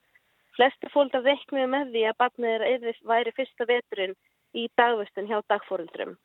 Flesti 0.58 0.90
fólkdrar 0.90 1.22
reikniði 1.28 1.68
með 1.70 1.92
því 1.94 2.04
að 2.10 2.18
batnið 2.22 2.88
væri 3.06 3.34
fyrsta 3.36 3.66
veturinn 3.70 4.16
í 4.58 4.66
dagvistun 4.80 5.30
hjá 5.30 5.38
dagfórildrum. 5.46 6.16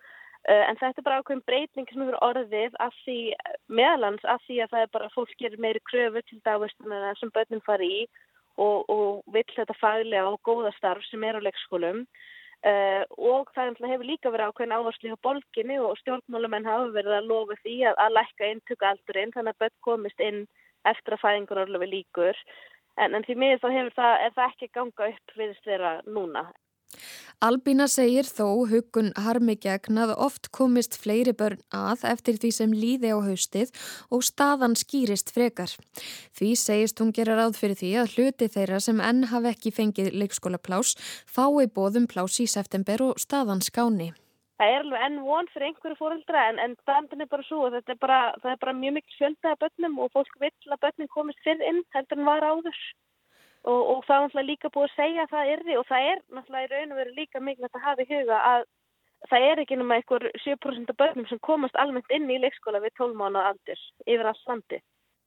Uh, 0.46 0.64
en 0.70 0.78
þetta 0.78 1.02
er 1.02 1.06
bara 1.06 1.22
ákveðin 1.22 1.46
breyting 1.50 1.88
sem 1.90 2.02
eru 2.06 2.18
orðið 2.26 2.76
af 2.82 2.94
því, 3.06 3.18
meðalans 3.66 4.26
af 4.30 4.42
því 4.46 4.60
að 4.62 4.74
það 4.74 4.84
er 4.86 4.92
bara 4.98 5.14
fólk 5.14 5.32
gerir 5.42 5.62
meiri 5.62 5.82
kröfu 5.90 6.22
til 6.26 6.42
dagvistunar 6.46 7.18
sem 7.18 7.32
börnin 7.34 7.64
fari 7.66 7.90
í 7.90 8.02
og, 8.62 8.86
og 8.90 9.36
vill 9.36 9.48
þetta 9.56 9.76
faglega 9.80 10.32
og 10.32 10.40
góða 10.48 10.72
starf 10.78 11.06
sem 11.10 11.24
er 11.24 11.40
á 11.40 11.46
leikskólum. 11.46 12.06
Uh, 12.66 13.04
og 13.22 13.52
það 13.54 13.76
hefur 13.86 14.08
líka 14.08 14.32
verið 14.34 14.50
ákveðin 14.50 14.74
áherslu 14.74 15.12
hjá 15.12 15.18
bolginni 15.22 15.76
og 15.78 16.00
stjórnmálumenn 16.00 16.66
hafa 16.66 16.88
verið 16.96 17.18
að 17.20 17.28
lofa 17.30 17.58
því 17.62 17.76
að, 17.92 18.00
að 18.02 18.16
lækka 18.16 18.48
inntöku 18.50 18.88
aldurinn 18.90 19.34
þannig 19.36 19.54
að 19.54 19.60
börn 19.62 19.76
komist 19.86 20.24
inn 20.24 20.40
eftir 20.90 21.14
að 21.14 21.22
fæðingur 21.22 21.62
orðlega 21.62 21.92
líkur 21.92 22.40
en, 22.98 23.14
en 23.14 23.26
því 23.28 23.36
miður 23.42 23.62
þá 23.62 23.68
hefur 23.76 23.96
það, 24.00 24.26
það 24.38 24.48
ekki 24.48 24.72
ganga 24.80 25.10
upp 25.12 25.36
viðst 25.38 25.70
vera 25.70 25.92
núna. 26.08 26.44
Albína 27.44 27.86
segir 27.92 28.26
þó 28.26 28.64
hugun 28.70 29.12
harmi 29.20 29.58
gegn 29.60 30.00
að 30.00 30.14
oft 30.26 30.48
komist 30.56 30.96
fleiri 31.02 31.34
börn 31.36 31.60
að 31.76 32.06
eftir 32.12 32.40
því 32.42 32.52
sem 32.58 32.74
líði 32.74 33.12
á 33.12 33.20
haustið 33.22 33.74
og 34.10 34.24
staðan 34.24 34.78
skýrist 34.80 35.34
frekar. 35.36 35.74
Því 36.38 36.52
segist 36.56 37.02
hún 37.04 37.14
gera 37.16 37.36
ráð 37.36 37.60
fyrir 37.60 37.80
því 37.82 37.92
að 38.02 38.16
hluti 38.16 38.52
þeirra 38.56 38.80
sem 38.80 39.02
enn 39.04 39.28
hafi 39.34 39.52
ekki 39.52 39.76
fengið 39.76 40.14
leikskóla 40.16 40.62
plás 40.62 40.96
fái 41.28 41.68
bóðum 41.68 42.08
plás 42.08 42.40
í 42.40 42.48
september 42.48 43.04
og 43.12 43.20
staðan 43.20 43.62
skáni. 43.62 44.14
Það 44.56 44.72
er 44.72 44.84
alveg 44.86 45.02
enn 45.06 45.24
von 45.28 45.50
fyrir 45.52 45.68
einhverju 45.68 45.98
fóröldra 46.00 46.44
en, 46.50 46.60
en 46.64 46.76
standin 46.80 47.26
er 47.26 47.28
bara 47.28 47.44
svo 47.44 47.66
og 47.68 47.74
þetta 47.76 47.92
er 47.92 48.00
bara, 48.62 48.74
mjög 48.80 48.94
mikil 48.98 49.18
fjöldaða 49.20 49.60
börnum 49.66 49.98
og 50.00 50.14
fólk 50.16 50.38
vill 50.40 50.72
að 50.72 50.84
börnum 50.86 51.10
komist 51.12 51.42
fyrr 51.44 51.64
inn 51.68 51.82
heldur 51.92 52.22
en 52.22 52.30
var 52.30 52.46
áður 52.48 52.80
og, 53.66 53.82
og 53.92 54.02
það 54.08 54.16
er 54.16 54.26
náttúrulega 54.26 54.50
líka 54.52 54.74
búið 54.74 54.88
að 54.88 54.96
segja 54.96 55.26
að 55.26 55.36
það 55.36 55.52
er 55.54 55.64
því 55.68 55.78
og 55.82 55.86
það 55.92 56.10
er 56.12 56.24
náttúrulega 56.38 56.66
í 56.66 56.72
raun 56.74 56.96
og 56.96 57.00
veru 57.02 57.16
líka 57.20 57.44
mikilvægt 57.44 57.80
að 57.80 57.88
hafa 57.90 58.06
í 58.06 58.10
huga 58.14 58.42
að 58.54 58.66
það 59.30 59.46
er 59.52 59.62
ekki 59.64 59.78
náma 59.80 60.00
einhver 60.00 60.28
7% 60.44 60.92
af 60.92 61.00
börnum 61.02 61.30
sem 61.30 61.42
komast 61.46 61.80
almennt 61.82 62.12
inn 62.14 62.30
í 62.30 62.42
leikskóla 62.42 62.84
við 62.84 62.94
12 63.00 63.18
mánu 63.22 63.42
aldur 63.42 63.88
yfir 64.06 64.30
alls 64.30 64.44
landi 64.50 64.82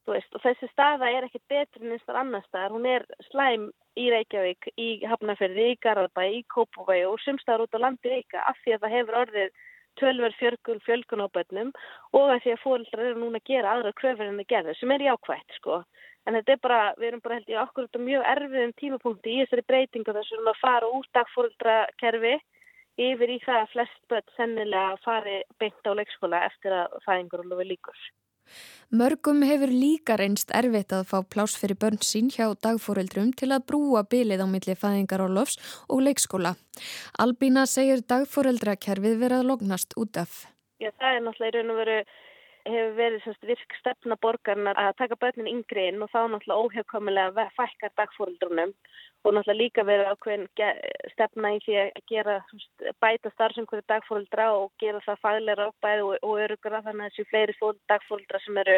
veist, 0.09 0.31
og 0.33 0.41
þessi 0.43 0.69
staða 0.71 1.09
er 1.13 1.27
ekkit 1.27 1.43
betur 1.51 1.83
en 1.85 1.95
einstar 1.95 2.17
annar 2.17 2.45
staðar, 2.47 2.75
hún 2.75 2.87
er 2.89 3.05
slæm 3.29 3.69
í 3.99 4.07
Reykjavík, 4.13 4.69
í 4.79 4.87
Hafnarferði, 5.09 5.73
í 5.73 5.79
Garðabæ, 5.83 6.23
í 6.39 6.39
Kópavæi 6.53 7.03
og 7.05 7.19
sumstaðar 7.23 7.67
út 7.67 7.77
á 7.77 7.83
landi 7.83 8.13
Reykja 8.13 8.45
af 8.49 8.57
því 8.63 8.75
að 8.75 8.85
það 8.85 8.95
hefur 8.95 9.19
orðið 9.23 9.51
tölver 9.99 10.35
fjörgun 10.39 10.81
fjölgun 10.85 11.25
á 11.25 11.27
börnum 11.35 11.71
og 12.15 12.29
að 12.29 12.43
því 12.43 12.53
að 12.53 12.61
fólkdrar 12.63 13.09
eru 13.09 13.19
núna 13.19 13.41
að 13.41 13.49
gera 13.51 13.73
aðra 13.73 13.95
kröfur 13.97 14.29
en 14.29 14.39
það 14.39 14.51
gerður 14.53 14.79
sem 14.79 14.93
er 14.95 15.05
jákvægt 15.09 15.57
sko 15.57 15.79
En 16.29 16.35
þetta 16.37 16.53
er 16.53 16.61
bara, 16.61 16.79
við 17.01 17.07
erum 17.07 17.21
bara 17.25 17.39
held 17.39 17.47
ég 17.49 17.59
okkur 17.63 17.87
á 17.89 17.99
mjög 18.05 18.27
erfiðum 18.35 18.73
tímapunkti 18.77 19.31
í 19.33 19.39
þessari 19.41 19.63
breytingu 19.71 20.13
þess 20.13 20.35
að 20.37 20.59
fara 20.61 20.89
út 20.93 21.07
dagfóruldrakerfi 21.17 22.35
yfir 23.01 23.33
í 23.33 23.37
það 23.41 23.61
að 23.63 23.71
flest 23.73 23.99
börn 24.11 24.33
sennilega 24.35 24.99
fari 25.01 25.39
beint 25.57 25.89
á 25.89 25.91
leikskóla 25.97 26.43
eftir 26.51 26.75
að 26.83 26.99
fæðingur 27.07 27.41
og 27.41 27.49
lofi 27.49 27.65
líkur. 27.71 28.03
Mörgum 28.99 29.41
hefur 29.45 29.73
líka 29.73 30.19
reynst 30.21 30.53
erfitt 30.59 30.93
að 30.93 31.09
fá 31.09 31.17
plás 31.33 31.57
fyrir 31.57 31.77
börn 31.81 31.99
sín 32.05 32.29
hjá 32.33 32.47
dagfóreldrum 32.61 33.33
til 33.37 33.51
að 33.53 33.65
brúa 33.71 34.05
bylið 34.13 34.45
á 34.45 34.47
milli 34.53 34.77
fæðingar 34.77 35.25
og 35.25 35.33
lofs 35.33 35.59
og 35.89 36.05
leikskóla. 36.05 36.55
Albína 37.25 37.65
segir 37.69 38.05
dagfóreldrakerfið 38.05 39.21
verið 39.21 39.41
að 39.41 39.51
lognast 39.51 39.97
út 40.01 40.17
af. 40.17 40.45
Já, 40.77 40.89
það 40.97 41.15
er 41.15 41.23
náttúrulega 41.25 41.53
í 41.53 41.57
raun 41.57 41.73
og 41.73 41.79
veru 41.83 41.99
hefur 42.73 42.95
verið 42.97 43.23
semst, 43.23 43.45
virk 43.49 43.75
stefna 43.79 44.17
borgarna 44.23 44.73
að 44.77 44.95
taka 45.01 45.17
börnin 45.21 45.49
yngri 45.51 45.87
inn 45.89 46.03
og 46.05 46.11
þá 46.13 46.19
náttúrulega 46.31 46.63
óhjákvæmulega 46.63 47.45
fækkar 47.57 47.93
dagfórildrunum 47.99 48.73
og 49.23 49.35
náttúrulega 49.35 49.59
líka 49.59 49.85
verið 49.87 50.11
ákveðin 50.13 50.47
stefna 51.13 51.53
í 51.55 51.61
því 51.65 51.77
að 51.83 52.03
gera 52.11 52.37
semst, 52.49 52.85
bæta 53.03 53.33
starfsumkvæði 53.35 53.87
dagfórildra 53.91 54.49
og 54.57 54.71
gera 54.83 55.03
það 55.05 55.23
fagleira 55.25 55.69
bæði 55.83 56.05
og, 56.07 56.13
og 56.23 56.43
örugra 56.45 56.83
þannig 56.87 57.05
að 57.05 57.15
þessu 57.15 57.29
fleiri 57.31 57.57
dagfórildra 57.93 58.43
sem 58.45 58.61
eru 58.63 58.77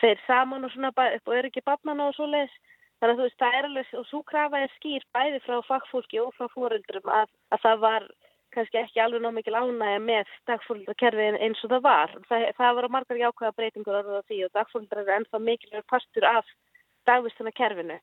tveir 0.00 0.20
saman 0.26 0.64
og 0.64 0.74
svona 0.74 0.92
upp 0.92 1.30
og 1.30 1.38
öruggi 1.38 1.64
barnana 1.64 2.08
og 2.08 2.16
svo 2.16 2.28
leiðis. 2.28 2.54
Þannig 2.98 3.12
að 3.12 3.18
þú 3.18 3.26
veist, 3.26 3.38
það 3.38 3.56
er 3.56 3.66
alveg, 3.68 3.90
og 3.94 4.06
svo 4.08 4.20
krafa 4.26 4.60
er 4.64 4.72
skýr 4.74 5.04
bæði 5.14 5.40
frá 5.44 5.60
fagfólki 5.68 6.18
og 6.18 6.32
frá 6.34 6.48
fórildrum 6.50 7.12
að, 7.14 7.28
að 7.54 7.62
það 7.62 7.84
var 7.84 8.06
kannski 8.54 8.80
ekki 8.80 9.02
alveg 9.02 9.22
ná 9.22 9.30
mikil 9.34 9.56
ánægja 9.58 10.00
með 10.04 10.32
dagfólkdrakerfið 10.50 11.38
eins 11.44 11.60
og 11.64 11.72
það 11.74 11.84
var. 11.86 12.14
Það, 12.30 12.46
það 12.58 12.74
var 12.78 12.88
margar 12.94 13.20
jákvæða 13.22 13.56
breytingur 13.58 14.00
orðið 14.00 14.18
á 14.18 14.28
því 14.28 14.40
og 14.46 14.54
dagfólkdrar 14.56 15.04
er 15.04 15.18
ennþá 15.18 15.42
mikilvægur 15.44 15.86
partur 15.92 16.28
af 16.28 16.50
dagvistunarkerfinu. 17.10 17.98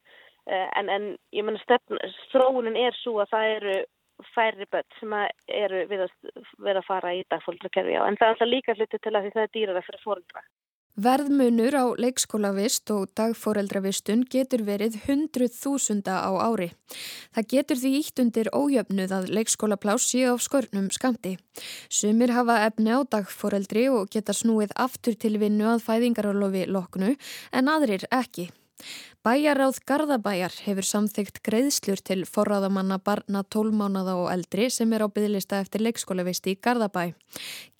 Eh, 0.45 0.67
en, 0.79 0.89
en 0.89 1.08
ég 1.34 1.45
menna 1.45 1.79
stróunin 2.27 2.77
er 2.77 2.97
svo 3.01 3.17
að 3.23 3.31
það 3.34 3.51
eru 3.55 3.77
færri 4.36 4.67
börn 4.71 4.99
sem 4.99 5.15
eru 5.51 5.81
við 5.89 6.05
að 6.05 6.13
vera 6.67 6.84
að 6.84 6.89
fara 6.89 7.15
í 7.17 7.25
dagfólkdrakerfi 7.34 7.97
á. 7.99 8.05
En 8.05 8.19
það 8.19 8.27
er 8.27 8.36
alltaf 8.36 8.51
líka 8.51 8.77
hluti 8.77 9.01
til 9.01 9.15
að 9.15 9.25
því 9.25 9.34
það 9.36 9.47
er 9.47 9.53
dýrara 9.58 9.86
fyrir 9.88 10.05
fóröldra. 10.05 10.45
Verðmunur 10.95 11.75
á 11.75 11.86
leikskólavist 11.99 12.88
og 12.95 13.10
dagforeldravistun 13.19 14.21
getur 14.31 14.62
verið 14.63 14.95
hundruð 15.03 15.51
þúsunda 15.51 16.21
á 16.23 16.31
ári. 16.39 16.69
Það 17.36 17.49
getur 17.51 17.81
því 17.81 17.91
ítt 17.99 18.21
undir 18.23 18.49
ójöfnuð 18.55 19.12
að 19.17 19.27
leikskólaplás 19.36 20.08
sé 20.08 20.23
á 20.23 20.39
skörnum 20.39 20.88
skamti. 20.95 21.36
Sumir 21.91 22.31
hafa 22.31 22.62
efni 22.69 22.95
á 22.95 23.03
dagforeldri 23.03 23.89
og 23.91 24.08
geta 24.08 24.31
snúið 24.31 24.71
aftur 24.79 25.19
til 25.19 25.36
vinnu 25.36 25.67
að 25.67 25.84
fæðingarálofi 25.84 26.63
loknu 26.71 27.17
en 27.51 27.75
aðrir 27.75 28.08
ekki. 28.08 28.53
Bæjaráð 29.25 29.79
Garðabæjar 29.89 30.53
hefur 30.67 30.85
samþygt 30.85 31.39
greiðslur 31.47 32.01
til 32.05 32.19
forráðamanna 32.29 32.99
barna 33.01 33.41
tólmánada 33.55 34.13
og 34.21 34.27
eldri 34.33 34.67
sem 34.69 34.91
er 34.93 35.05
á 35.05 35.09
bygglista 35.09 35.61
eftir 35.63 35.81
leikskólavisti 35.81 36.53
í 36.53 36.59
Garðabæ. 36.67 37.15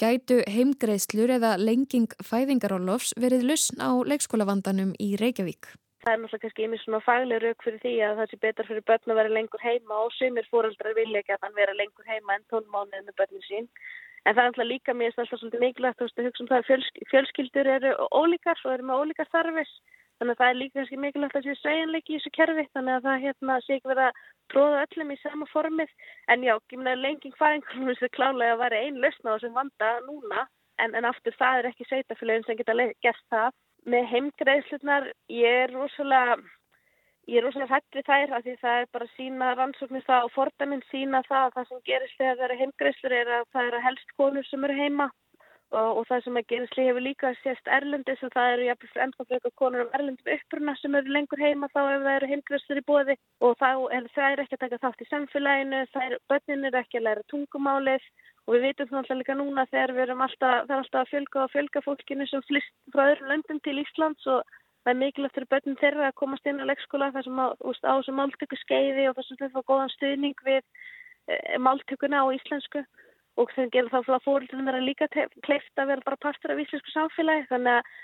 Gætu 0.02 0.40
heimgreiðslur 0.50 1.36
eða 1.38 1.56
lenging 1.62 2.16
fæðingarólofs 2.26 3.14
verið 3.22 3.46
lusn 3.52 3.84
á 3.84 3.94
leikskólavandanum 4.10 4.96
í 4.98 5.16
Reykjavík? 5.22 5.70
Það 6.06 6.14
er 6.14 6.20
náttúrulega 6.22 6.42
kannski 6.46 6.66
einmitt 6.66 6.82
svona 6.86 7.02
fagleg 7.02 7.40
rauk 7.42 7.64
fyrir 7.66 7.80
því 7.82 7.94
að 8.06 8.20
það 8.22 8.32
sé 8.32 8.38
betra 8.42 8.66
fyrir 8.70 8.84
börn 8.90 9.12
að 9.12 9.20
vera 9.20 9.36
lengur 9.38 9.64
heima 9.66 10.02
og 10.06 10.12
sumir 10.14 10.50
fóreldrar 10.52 10.98
vilja 10.98 11.22
ekki 11.22 11.34
að 11.34 11.46
hann 11.48 11.56
vera 11.58 11.78
lengur 11.78 12.10
heima 12.10 12.36
en 12.36 12.44
tónmánuð 12.54 13.08
með 13.08 13.16
börnin 13.22 13.46
sín. 13.46 13.70
En 14.26 14.36
það 14.36 14.42
er 14.44 14.50
alltaf 14.52 14.70
líka 14.70 14.94
svolítið 14.94 15.64
mikilvægt 15.64 16.02
að 16.02 16.28
hugsa 16.28 16.44
um 16.44 16.50
það 16.52 16.60
að 16.60 16.68
fjölsk 16.70 17.02
fjölskyldur 17.10 17.70
eru 17.78 17.96
ólíkar 18.10 18.62
og 18.66 18.74
eru 18.76 18.86
með 18.86 19.02
ólíkar 19.02 19.32
þarfis. 19.34 19.74
Þannig 20.20 20.36
að 20.36 20.42
það 20.42 20.50
er 20.50 20.60
líka 20.60 20.78
kannski 20.80 20.98
mikilvægt 21.04 21.38
að 21.38 21.46
sé 21.46 21.56
sveginleiki 21.60 22.14
í 22.14 22.18
þessu 22.18 22.32
kerfi 22.38 22.68
þannig 22.74 22.94
að 22.96 23.08
það 23.08 23.24
hérna, 23.26 23.56
sé 23.66 23.76
ekki 23.76 23.92
verið 23.92 24.06
að 24.06 24.20
tróða 24.54 24.84
öllum 24.86 25.12
í 25.12 25.18
sama 25.20 25.48
formið. 25.52 25.96
En 26.32 26.46
já, 26.46 26.54
lenging 27.04 27.36
fæðingunum 27.40 27.92
er 27.96 28.14
klálega 28.16 28.56
að 28.56 28.62
vera 28.64 28.84
einn 28.86 29.02
lausna 29.04 29.34
á 29.34 29.36
þessum 29.36 29.58
vanda 29.60 29.90
núna 30.08 30.46
en, 30.80 30.96
en 30.96 31.08
aftur 31.12 31.36
það 31.40 31.60
er 31.60 31.70
ekki 31.72 31.88
sveitafélagin 31.90 32.46
sem 32.48 32.60
geta 32.60 32.76
gert 33.04 33.26
það 33.34 33.52
með 33.86 34.08
heimgreðslunar, 34.12 35.10
ég 35.30 35.60
er 35.66 35.74
rosalega, 35.76 36.38
ég 37.30 37.40
er 37.40 37.46
rosalega 37.46 37.76
hætt 37.76 37.98
við 38.00 38.08
þær 38.10 38.34
af 38.38 38.46
því 38.46 38.56
það 38.64 38.80
er 38.80 38.88
bara 38.98 39.12
sína 39.14 39.52
rannsóknir 39.60 40.06
það 40.08 40.26
og 40.28 40.34
fordaminn 40.34 40.86
sína 40.90 41.22
það 41.28 41.44
að 41.44 41.54
það 41.58 41.70
sem 41.70 41.84
gerist 41.92 42.18
þegar 42.18 42.40
það 42.40 42.48
eru 42.48 42.60
heimgreðslur 42.64 43.18
er 43.20 43.32
að 43.38 43.46
það 43.54 43.70
eru 43.70 43.84
helst 43.86 44.16
konur 44.18 44.50
sem 44.50 44.66
eru 44.68 44.78
heima 44.80 45.10
og, 45.72 45.98
og 46.00 46.04
það 46.10 46.24
sem 46.26 46.38
að 46.40 46.48
gerist 46.52 46.78
hefur 46.80 47.04
líka 47.04 47.32
sést 47.42 47.72
erlendis 47.78 48.22
og 48.26 48.34
það 48.36 48.52
eru 48.54 48.68
jafnveg 48.70 49.02
ennþá 49.06 49.26
frekar 49.30 49.54
konur 49.62 49.86
um 49.86 49.96
erlendum 49.98 50.34
uppruna 50.36 50.76
sem 50.80 50.96
eru 51.00 51.16
lengur 51.16 51.42
heima 51.42 51.70
þá 51.74 51.82
ef 51.82 52.06
það 52.06 52.16
eru 52.16 52.30
heimgreðslur 52.34 52.82
í 52.82 52.86
bóði 52.92 53.18
og 53.42 53.58
þá 53.62 53.72
er 53.98 54.06
er 54.36 54.44
ekki 54.44 54.58
að 54.58 54.64
taka 54.66 54.82
þátt 54.84 55.02
í 55.02 55.10
samfélaginu, 55.10 55.82
er 56.06 56.18
börnin 56.30 56.70
er 56.70 56.80
ekki 56.82 57.00
að 57.00 57.08
læra 57.08 57.28
tungumálið. 57.32 58.06
Og 58.46 58.54
við 58.54 58.62
veitum 58.62 58.90
það 58.92 59.00
alltaf 59.00 59.18
líka 59.18 59.36
núna 59.40 59.64
þegar 59.72 59.92
við 59.96 60.04
erum 60.04 60.22
alltaf, 60.22 60.68
það 60.68 60.74
er 60.76 60.82
alltaf 60.84 61.00
að 61.02 61.12
fjölga 61.14 61.40
og 61.44 61.54
fjölga 61.54 61.82
fólkinu 61.82 62.28
sem 62.30 62.44
flist 62.46 62.74
frá 62.94 63.02
öðrum 63.08 63.32
löndum 63.32 63.62
til 63.66 63.80
Íslands 63.82 64.28
og 64.30 64.44
það 64.86 64.92
er 64.92 65.00
mikilvægt 65.00 65.38
fyrir 65.40 65.50
börnum 65.50 65.78
þeirra 65.82 66.10
að 66.12 66.20
komast 66.22 66.46
inn 66.46 66.62
á 66.62 66.70
leikskóla 66.70 67.10
þar 67.16 67.26
sem 67.26 67.40
á, 67.42 67.46
þessum 67.58 68.20
máltöku 68.22 68.60
skeiði 68.62 69.08
og 69.10 69.16
þar 69.18 69.28
sem 69.28 69.40
þau 69.40 69.50
fá 69.56 69.62
góðan 69.72 69.94
stuðning 69.96 70.44
við 70.46 70.62
e, 70.62 71.58
máltökuna 71.58 72.22
á 72.22 72.26
íslensku 72.38 72.84
og 73.36 73.54
þeim 73.56 73.72
gerur 73.74 73.92
þá 73.92 74.00
að 74.18 74.28
er 74.68 74.76
að 74.80 74.88
líka 74.88 75.08
kleift 75.44 75.82
að 75.82 75.92
vera 75.94 76.06
bara 76.06 76.24
partur 76.28 76.54
af 76.54 76.62
íslensku 76.64 76.94
samfélagi 76.94 77.48
þannig 77.52 77.80
að 77.80 77.96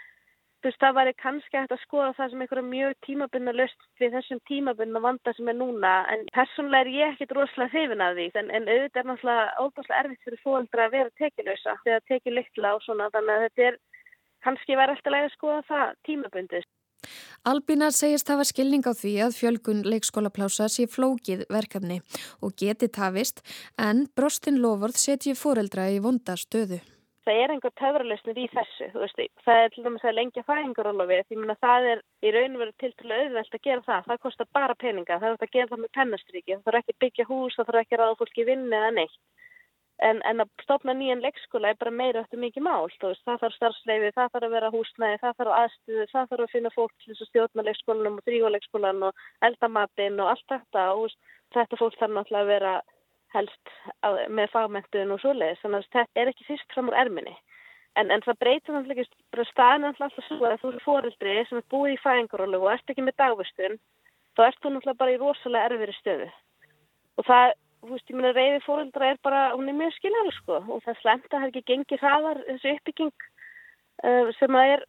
Þú 0.62 0.70
veist, 0.70 0.78
það 0.84 0.94
væri 0.94 1.12
kannski 1.18 1.58
hægt 1.58 1.72
að 1.74 1.80
skoða 1.82 2.10
það 2.18 2.28
sem 2.32 2.42
einhverja 2.44 2.64
mjög 2.68 2.92
tímabunna 3.06 3.54
löst 3.56 3.86
við 3.98 4.12
þessum 4.14 4.42
tímabunna 4.46 5.00
vanda 5.02 5.32
sem 5.34 5.48
er 5.50 5.56
núna. 5.58 5.94
En 6.14 6.28
persónulega 6.36 6.86
er 6.86 6.92
ég 6.94 7.16
ekkit 7.16 7.34
rosalega 7.34 7.72
hrifin 7.74 8.04
af 8.06 8.14
því. 8.14 8.28
En, 8.38 8.52
en 8.60 8.70
auðvitað 8.70 9.00
er 9.02 9.08
náttúrulega 9.10 9.64
óbúslega 9.66 10.04
erfitt 10.04 10.28
fyrir 10.28 10.44
fólkdra 10.44 10.86
að 10.86 10.94
vera 11.00 11.14
tekilösa 11.18 11.74
þegar 11.82 12.06
tekið 12.12 12.38
litla 12.38 12.76
og 12.78 12.86
svona. 12.86 13.10
Þannig 13.16 13.34
að 13.34 13.46
þetta 13.48 13.66
er 13.72 13.80
kannski 14.46 14.78
verið 14.78 15.00
alltaf 15.00 15.18
að 15.18 15.34
skoða 15.40 15.66
það 15.72 15.98
tímabundið. 16.12 16.70
Albina 17.52 17.90
segist 17.90 18.30
hafa 18.30 18.46
skilning 18.46 18.86
á 18.86 18.94
því 18.94 19.14
að 19.26 19.38
fjölgun 19.40 19.84
leikskólaplása 19.88 20.68
sé 20.70 20.86
flókið 20.86 21.48
verkefni 21.50 22.02
og 22.46 22.54
geti 22.62 22.90
tafist 22.98 23.42
en 23.90 24.06
brostin 24.16 24.62
lofurð 24.62 25.00
setji 25.02 25.34
fóreldra 25.38 25.90
í 25.90 26.02
vonda 26.04 26.38
stöðu. 26.38 26.82
Það 27.26 27.40
er 27.40 27.52
einhver 27.54 27.74
töfralösnir 27.78 28.38
í 28.42 28.48
þessu, 28.50 28.88
þú 28.94 29.02
veist, 29.04 29.20
það 29.46 29.60
er 29.64 29.74
til 29.74 29.84
dæmis 29.86 30.06
að 30.10 30.16
lengja 30.18 30.42
fæðingarólofið, 30.48 31.20
því 31.30 31.36
að 31.54 31.60
það 31.66 31.90
er 31.92 32.00
í 32.26 32.32
raun 32.34 32.56
og 32.56 32.62
veru 32.64 32.74
til 32.82 32.90
til 32.98 33.12
auðvelt 33.12 33.58
að 33.58 33.66
gera 33.68 33.86
það, 33.90 34.08
það 34.08 34.22
kostar 34.24 34.50
bara 34.58 34.78
peninga, 34.82 35.20
það 35.22 35.28
er 35.30 35.46
að 35.46 35.54
gera 35.54 35.70
það 35.70 35.84
með 35.84 35.92
pennastriki, 36.00 36.56
það 36.56 36.64
þarf 36.66 36.80
ekki 36.82 36.96
að 36.96 37.04
byggja 37.06 37.28
hús, 37.30 37.58
það 37.60 37.70
þarf 37.70 37.82
ekki 37.84 37.98
að 37.98 38.02
ráða 38.02 38.18
fólki 38.24 38.48
vinni 38.50 38.80
eða 38.80 38.90
neitt, 38.98 39.20
en, 40.06 40.22
en 40.28 40.44
að 40.44 40.50
stopna 40.64 40.96
nýjan 40.98 41.22
leikskóla 41.24 41.72
er 41.72 41.80
bara 41.82 41.94
meira 41.94 42.24
eftir 42.24 42.42
mikið 42.42 42.66
mál, 42.66 42.88
veist, 42.88 43.24
það 43.26 43.44
þarf 43.44 43.58
starfsleifi, 43.58 44.14
það 44.16 44.32
þarf 44.36 44.48
að 44.48 44.56
vera 44.56 44.72
húsnæði, 44.74 45.20
það 45.22 45.38
þarf 45.42 45.58
aðstuðu, 45.58 46.08
það 46.14 46.32
þarf 46.32 46.46
að 46.46 46.56
finna 46.56 46.74
fólk 46.76 46.96
til 46.96 47.12
þess 47.12 47.26
að 47.26 47.30
stjórna 47.30 47.68
leikskólanum 47.68 48.18
og 48.18 48.26
þrjóleikskólan 48.30 49.06
og 49.10 49.28
eldamatinn 49.50 50.20
og 50.24 50.34
allt 50.34 50.48
þetta 50.56 50.88
og 50.96 51.16
þetta 51.56 51.80
fólk 51.82 52.00
þarf 52.00 52.16
náttúrulega 52.18 52.44
að 52.44 52.52
vera 52.56 52.74
helst 53.36 53.74
með 54.32 54.52
fagmentun 54.52 55.16
og 55.16 55.24
svoleiðis 55.24 55.64
þannig 55.64 55.86
að 55.86 55.96
þetta 55.96 56.22
er 56.22 56.32
ekki 56.34 56.48
fyrst 56.50 56.76
fram 56.76 56.92
úr 56.92 57.00
erminni. 57.00 57.34
En, 58.00 58.12
en 58.12 58.24
það 58.24 58.40
breytir 58.40 58.76
náttúrulega 58.76 59.08
bara 59.36 59.48
staðin 59.50 59.88
alltaf 59.90 60.28
svo 60.28 60.48
að 60.48 60.62
þú 60.62 60.72
er 60.72 60.84
fórildri 60.86 61.40
sem 61.48 61.60
er 61.60 61.68
búið 61.72 61.96
í 61.96 62.02
fæðingarólu 62.04 62.62
og 62.62 62.70
ert 62.74 62.92
ekki 62.92 63.04
með 63.04 63.18
dagvistun 63.20 63.80
þá 64.36 64.46
ert 64.48 64.62
þú 64.64 64.74
náttúrulega 64.76 65.02
bara 65.02 65.16
í 65.16 65.20
rosalega 65.20 65.72
erfiri 65.72 65.96
stöðu. 65.98 66.30
Og 67.20 67.28
það, 67.28 67.56
þú 67.82 67.92
veist, 67.96 68.10
ég 68.10 68.18
meina 68.18 68.34
reyði 68.38 68.64
fórildra 68.66 69.12
er 69.12 69.20
bara, 69.26 69.42
hún 69.56 69.70
er 69.72 69.78
mjög 69.78 69.96
skiljaðlega 69.98 70.38
sko 70.38 70.62
og 70.62 70.86
það 70.86 71.02
slemt 71.02 71.28
að 71.28 71.36
það 71.36 71.44
er 71.48 71.52
ekki 71.52 71.68
gengið 71.72 72.06
hraðar 72.06 72.42
þessu 72.48 72.76
uppbygging 72.76 73.28
uh, 74.06 74.32
sem 74.38 74.62
að 74.62 74.76
er, 74.78 74.88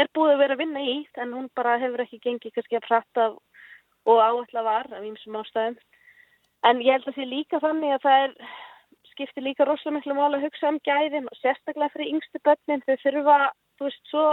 er 0.00 0.12
búið 0.16 0.34
að 0.34 0.42
vera 0.44 0.58
að 0.58 0.64
vinna 0.64 0.84
í 0.88 0.96
en 1.20 1.36
hún 1.36 1.48
bara 1.54 1.78
hefur 1.82 2.04
ekki 2.06 2.22
gengið 2.24 2.56
kannski 2.56 2.80
að 2.80 2.88
prata 2.88 3.30
og 4.08 4.18
áallega 4.24 4.66
var 4.66 4.88
af 4.96 5.04
ímsum 5.04 5.36
ástæðum 5.40 5.78
En 6.68 6.82
ég 6.84 6.92
held 6.92 7.08
að 7.08 7.16
sé 7.16 7.24
líka 7.24 7.60
þannig 7.62 7.94
að 7.94 8.02
það 8.04 8.22
er, 8.26 8.32
skiptir 9.14 9.44
líka 9.46 9.64
rosalega 9.64 9.96
miklu 9.96 10.16
mál 10.16 10.36
að 10.36 10.44
hugsa 10.44 10.72
um 10.72 10.78
gæðin 10.84 11.28
og 11.30 11.38
sérstaklega 11.40 11.92
fyrir 11.94 12.10
yngstu 12.12 12.40
börnin. 12.44 12.84
Þau 12.84 12.96
þurfa, 13.04 13.36
þú 13.78 13.86
veist, 13.88 14.02
svo 14.10 14.24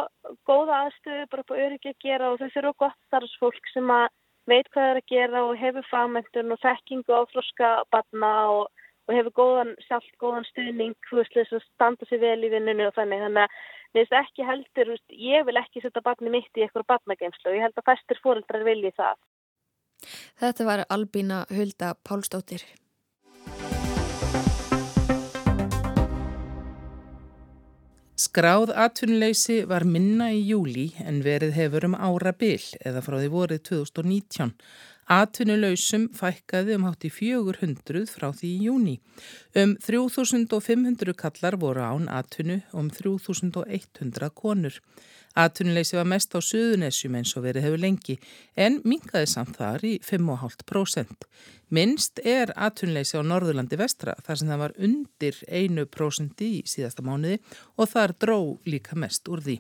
góða 0.50 0.82
aðstöðu 0.84 1.28
bara 1.32 1.46
á 1.48 1.62
öryggi 1.66 1.94
að 1.94 2.02
gera 2.04 2.32
og 2.34 2.42
þau 2.42 2.50
þurfa 2.56 2.74
gott 2.84 3.00
starfsfólk 3.08 3.72
sem 3.72 3.94
að 3.96 4.08
veit 4.48 4.68
hvað 4.72 4.84
það 4.84 4.92
er 4.92 5.00
að 5.02 5.14
gera 5.14 5.44
og 5.46 5.62
hefur 5.62 5.88
fagmentun 5.92 6.56
og 6.56 6.62
þekkingu 6.64 7.16
á 7.16 7.22
þroska 7.32 7.72
barna 7.94 8.32
og, 8.54 8.86
og 9.08 9.16
hefur 9.16 9.36
góðan, 9.42 9.74
sjálf 9.88 10.08
góðan 10.24 10.48
stuðning, 10.50 10.96
þess 11.12 11.58
að 11.60 11.66
standa 11.68 12.10
sér 12.10 12.24
vel 12.24 12.40
í 12.48 12.52
vinnunni 12.54 12.88
og 12.88 12.96
þannig. 12.98 13.24
Þannig 13.28 13.46
að 13.46 13.56
mér 13.94 14.02
finnst 14.02 14.18
ekki 14.22 14.48
heldur, 14.48 14.92
veist, 14.96 15.16
ég 15.30 15.48
vil 15.48 15.62
ekki 15.62 15.84
setja 15.84 16.06
barni 16.06 16.34
mitt 16.34 16.60
í 16.60 16.66
eitthvað 16.66 16.90
barnageimslu 16.94 17.52
og 17.52 17.60
ég 17.60 17.68
held 17.68 17.80
að 17.82 17.90
fæstir 17.92 18.24
fóreldrar 18.24 18.68
vilji 18.68 18.94
það. 18.98 19.16
Þetta 20.38 20.68
var 20.68 20.86
Albína 20.94 21.46
Hulda 21.50 21.96
Pálsdóttir. 22.08 22.64
Skráð 28.28 28.74
atvinnuleysi 28.76 29.62
var 29.70 29.86
minna 29.88 30.26
í 30.36 30.42
júli 30.50 30.90
en 31.00 31.22
verið 31.24 31.54
hefur 31.56 31.86
um 31.88 31.94
ára 31.96 32.34
byll 32.36 32.66
eða 32.84 33.04
frá 33.06 33.16
því 33.22 33.30
vorið 33.32 33.62
2019. 33.70 34.52
Atvinnulausum 35.18 36.10
fækkaði 36.18 36.76
um 36.76 36.88
hátt 36.90 37.06
í 37.08 37.12
400 37.14 38.10
frá 38.12 38.28
því 38.36 38.50
í 38.50 38.66
júni. 38.68 38.96
Um 39.56 39.78
3500 39.86 41.16
kallar 41.22 41.56
voru 41.62 41.86
án 41.88 42.10
atvinnu 42.12 42.60
um 42.76 42.90
3100 42.92 44.34
konur. 44.42 44.76
Atvinnuleysi 45.38 45.98
var 46.00 46.08
mest 46.10 46.34
á 46.34 46.42
suðunessjum 46.42 47.18
eins 47.20 47.36
og 47.38 47.44
verið 47.46 47.68
hefur 47.68 47.82
lengi 47.84 48.16
en 48.58 48.80
mingaði 48.88 49.28
samt 49.30 49.60
þar 49.60 49.84
í 49.86 49.92
5,5%. 50.02 51.28
Minst 51.70 52.22
er 52.24 52.54
atvinnuleysi 52.56 53.20
á 53.20 53.28
Norðurlandi 53.28 53.78
vestra 53.78 54.16
þar 54.26 54.40
sem 54.40 54.50
það 54.50 54.64
var 54.64 54.74
undir 54.88 55.38
1% 55.60 56.44
í 56.48 56.64
síðasta 56.66 57.06
mánuði 57.06 57.38
og 57.78 57.92
þar 57.92 58.16
dró 58.18 58.40
líka 58.66 58.98
mest 58.98 59.30
úr 59.30 59.44
því. 59.46 59.60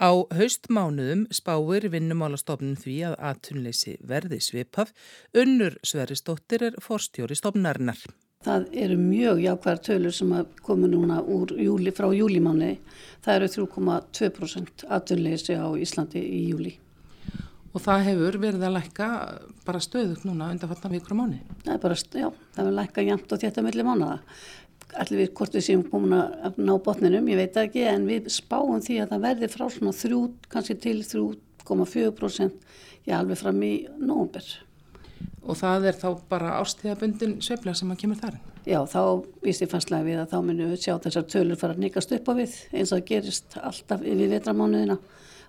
Á 0.00 0.10
haustmánuðum 0.32 1.26
spáir 1.36 1.90
vinnumálastofnun 1.92 2.78
því 2.80 2.96
að 3.10 3.18
atvinnuleysi 3.34 3.98
verði 4.00 4.40
svipaf, 4.40 4.94
unnur 5.36 5.76
Sveristóttir 5.84 6.70
er 6.70 6.80
forstjóri 6.80 7.36
stofnarinnar. 7.36 8.00
Það 8.40 8.62
eru 8.80 8.94
mjög 8.96 9.40
jákvæðar 9.44 9.80
tölur 9.84 10.14
sem 10.16 10.30
komu 10.64 10.88
núna 10.88 11.18
júli, 11.60 11.90
frá 11.92 12.06
júlimáni. 12.16 12.78
Það 13.20 13.34
eru 13.36 13.48
3,2% 13.52 14.84
atvinnleysi 14.96 15.58
á 15.60 15.68
Íslandi 15.76 16.22
í 16.24 16.38
júli. 16.48 16.72
Og 17.74 17.84
það 17.84 18.06
hefur 18.06 18.38
verið 18.40 18.64
að 18.64 18.72
lækka 18.78 19.08
bara 19.66 19.82
stöðugt 19.84 20.24
núna 20.24 20.48
undan 20.54 20.72
fattan 20.72 20.94
vikur 20.96 21.12
á 21.12 21.20
mánu? 21.20 21.42
Það 21.66 21.74
er 21.74 21.82
bara, 21.84 21.98
já, 22.00 22.30
það 22.54 22.62
hefur 22.62 22.78
lækka 22.78 23.04
jæmt 23.10 23.36
og 23.36 23.42
þetta 23.44 23.66
melli 23.68 23.86
mánuða. 23.90 24.16
Allir 25.04 25.20
við 25.20 25.30
hvort 25.36 25.60
við 25.60 25.66
séum 25.68 25.84
komin 25.92 26.16
að 26.22 26.64
ná 26.64 26.74
botninum, 26.88 27.28
ég 27.28 27.42
veit 27.42 27.60
ekki, 27.60 27.84
en 27.92 28.08
við 28.08 28.32
spáum 28.32 28.80
því 28.80 29.02
að 29.04 29.12
það 29.12 29.28
verði 29.28 29.52
frá 29.52 29.66
svona 29.68 29.92
3, 30.00 30.24
kannski 30.48 30.80
til 30.80 30.96
3,4% 31.12 32.56
já, 33.04 33.20
alveg 33.20 33.44
fram 33.44 33.62
í 33.68 33.74
nógumber 34.00 34.48
og 35.40 35.58
það 35.58 35.88
er 35.90 35.98
þá 35.98 36.08
bara 36.30 36.58
ástíðabundin 36.60 37.38
söfla 37.44 37.74
sem 37.76 37.90
að 37.92 38.02
kemur 38.02 38.20
þar? 38.20 38.36
Já, 38.68 38.78
þá 38.84 39.24
víst 39.44 39.64
ég 39.64 39.70
fannstlega 39.72 40.06
við 40.06 40.20
að 40.20 40.32
þá 40.34 40.38
munum 40.44 40.70
við 40.74 40.84
sjá 40.84 40.94
þessar 41.00 41.26
tölur 41.32 41.58
fara 41.60 41.76
að 41.76 41.82
nikast 41.86 42.12
upp 42.12 42.28
á 42.28 42.32
við 42.36 42.56
eins 42.76 42.92
og 42.92 43.04
gerist 43.08 43.56
alltaf 43.56 44.04
yfir 44.04 44.32
vetramánuðina 44.34 44.98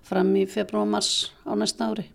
fram 0.08 0.32
í 0.36 0.46
februar 0.50 0.86
og 0.86 0.92
mars 0.96 1.12
á 1.44 1.52
næsta 1.54 1.90
ári. 1.92 2.06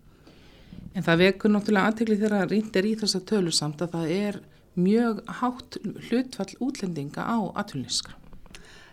En 0.94 1.06
það 1.06 1.22
vekur 1.22 1.52
náttúrulega 1.54 1.92
aðtegli 1.92 2.18
þegar 2.18 2.38
að 2.42 2.54
rýndir 2.54 2.88
í 2.88 2.94
þessar 2.98 3.26
tölur 3.30 3.54
samt 3.54 3.84
að 3.84 3.94
það 3.94 4.14
er 4.16 4.40
mjög 4.78 5.20
hátt 5.40 5.78
hlutfall 6.08 6.50
útlendinga 6.64 7.22
á 7.24 7.38
atvinniska. 7.62 8.16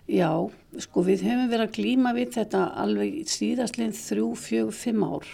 Já, 0.05 0.29
sko 0.85 1.01
við 1.01 1.25
hefum 1.25 1.49
verið 1.49 1.65
að 1.65 1.75
glíma 1.79 2.13
við 2.13 2.35
þetta 2.37 2.67
alveg 2.77 3.23
síðastlinn 3.29 3.95
þrjú, 3.97 4.27
fjög, 4.37 4.69
fimm 4.77 5.01
ár 5.07 5.25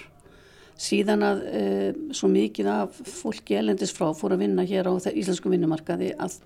síðan 0.81 1.25
að 1.25 1.41
uh, 1.47 1.89
svo 2.15 2.29
mikið 2.31 2.69
af 2.73 3.01
fólki 3.07 3.57
elendis 3.59 3.93
frá 3.95 4.09
fór 4.17 4.35
að 4.35 4.45
vinna 4.47 4.65
hér 4.67 4.89
á 4.89 4.93
íslensku 4.97 5.51
vinnumarkaði 5.51 6.13
að 6.17 6.39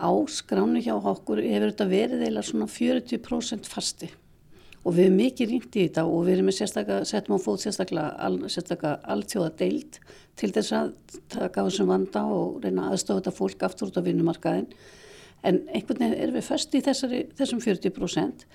á 0.00 0.10
skránu 0.32 0.80
hjá 0.82 0.94
okkur 0.96 1.42
hefur 1.44 1.70
þetta 1.70 1.86
verið 1.90 2.26
eða 2.30 2.42
svona 2.46 2.66
40% 2.70 3.68
fasti. 3.68 4.08
Og 4.80 4.94
við 4.96 5.10
erum 5.10 5.18
mikið 5.20 5.50
rýmt 5.50 5.76
í 5.76 5.82
þetta 5.84 6.06
og 6.08 6.22
við 6.24 6.38
erum 6.38 6.46
með 6.48 6.56
sérstaklega, 6.56 7.08
setjum 7.08 7.36
á 7.36 7.40
fót 7.44 7.64
sérstaklega, 7.66 8.14
al, 8.16 8.38
sérstaklega 8.48 8.94
alltjóða 9.12 9.50
deild 9.60 9.98
til 10.40 10.48
þess 10.56 10.72
að 10.72 10.94
taka 11.34 11.60
á 11.60 11.66
þessum 11.68 11.90
vanda 11.90 12.22
og 12.32 12.62
reyna 12.64 12.88
aðstofa 12.88 13.20
þetta 13.20 13.36
fólk 13.36 13.66
aftur 13.66 13.90
út 13.90 14.00
á 14.00 14.06
vinnumarkaðin 14.06 14.70
en 15.44 15.60
einhvern 15.68 16.00
veginn 16.00 16.16
erum 16.16 16.38
við 16.38 16.46
först 16.48 16.76
í 16.76 16.82
þessari, 16.84 17.20
þessum 17.36 17.60
40% 17.64 18.46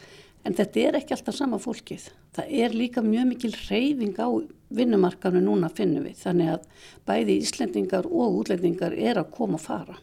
en 0.45 0.55
þetta 0.55 0.81
er 0.88 0.97
ekki 0.99 1.15
alltaf 1.15 1.38
sama 1.38 1.60
fólkið. 1.62 2.10
Það 2.38 2.51
er 2.63 2.75
líka 2.77 3.03
mjög 3.05 3.29
mikil 3.31 3.53
reyfing 3.65 4.17
á 4.21 4.29
vinnumarkanu 4.75 5.41
núna 5.43 5.71
finnum 5.73 6.05
við 6.05 6.19
þannig 6.21 6.51
að 6.55 6.67
bæði 7.08 7.39
íslendingar 7.41 8.10
og 8.10 8.41
útlendingar 8.41 8.93
er 8.93 9.21
að 9.21 9.31
koma 9.36 9.60
og 9.60 9.65
fara. 9.65 9.97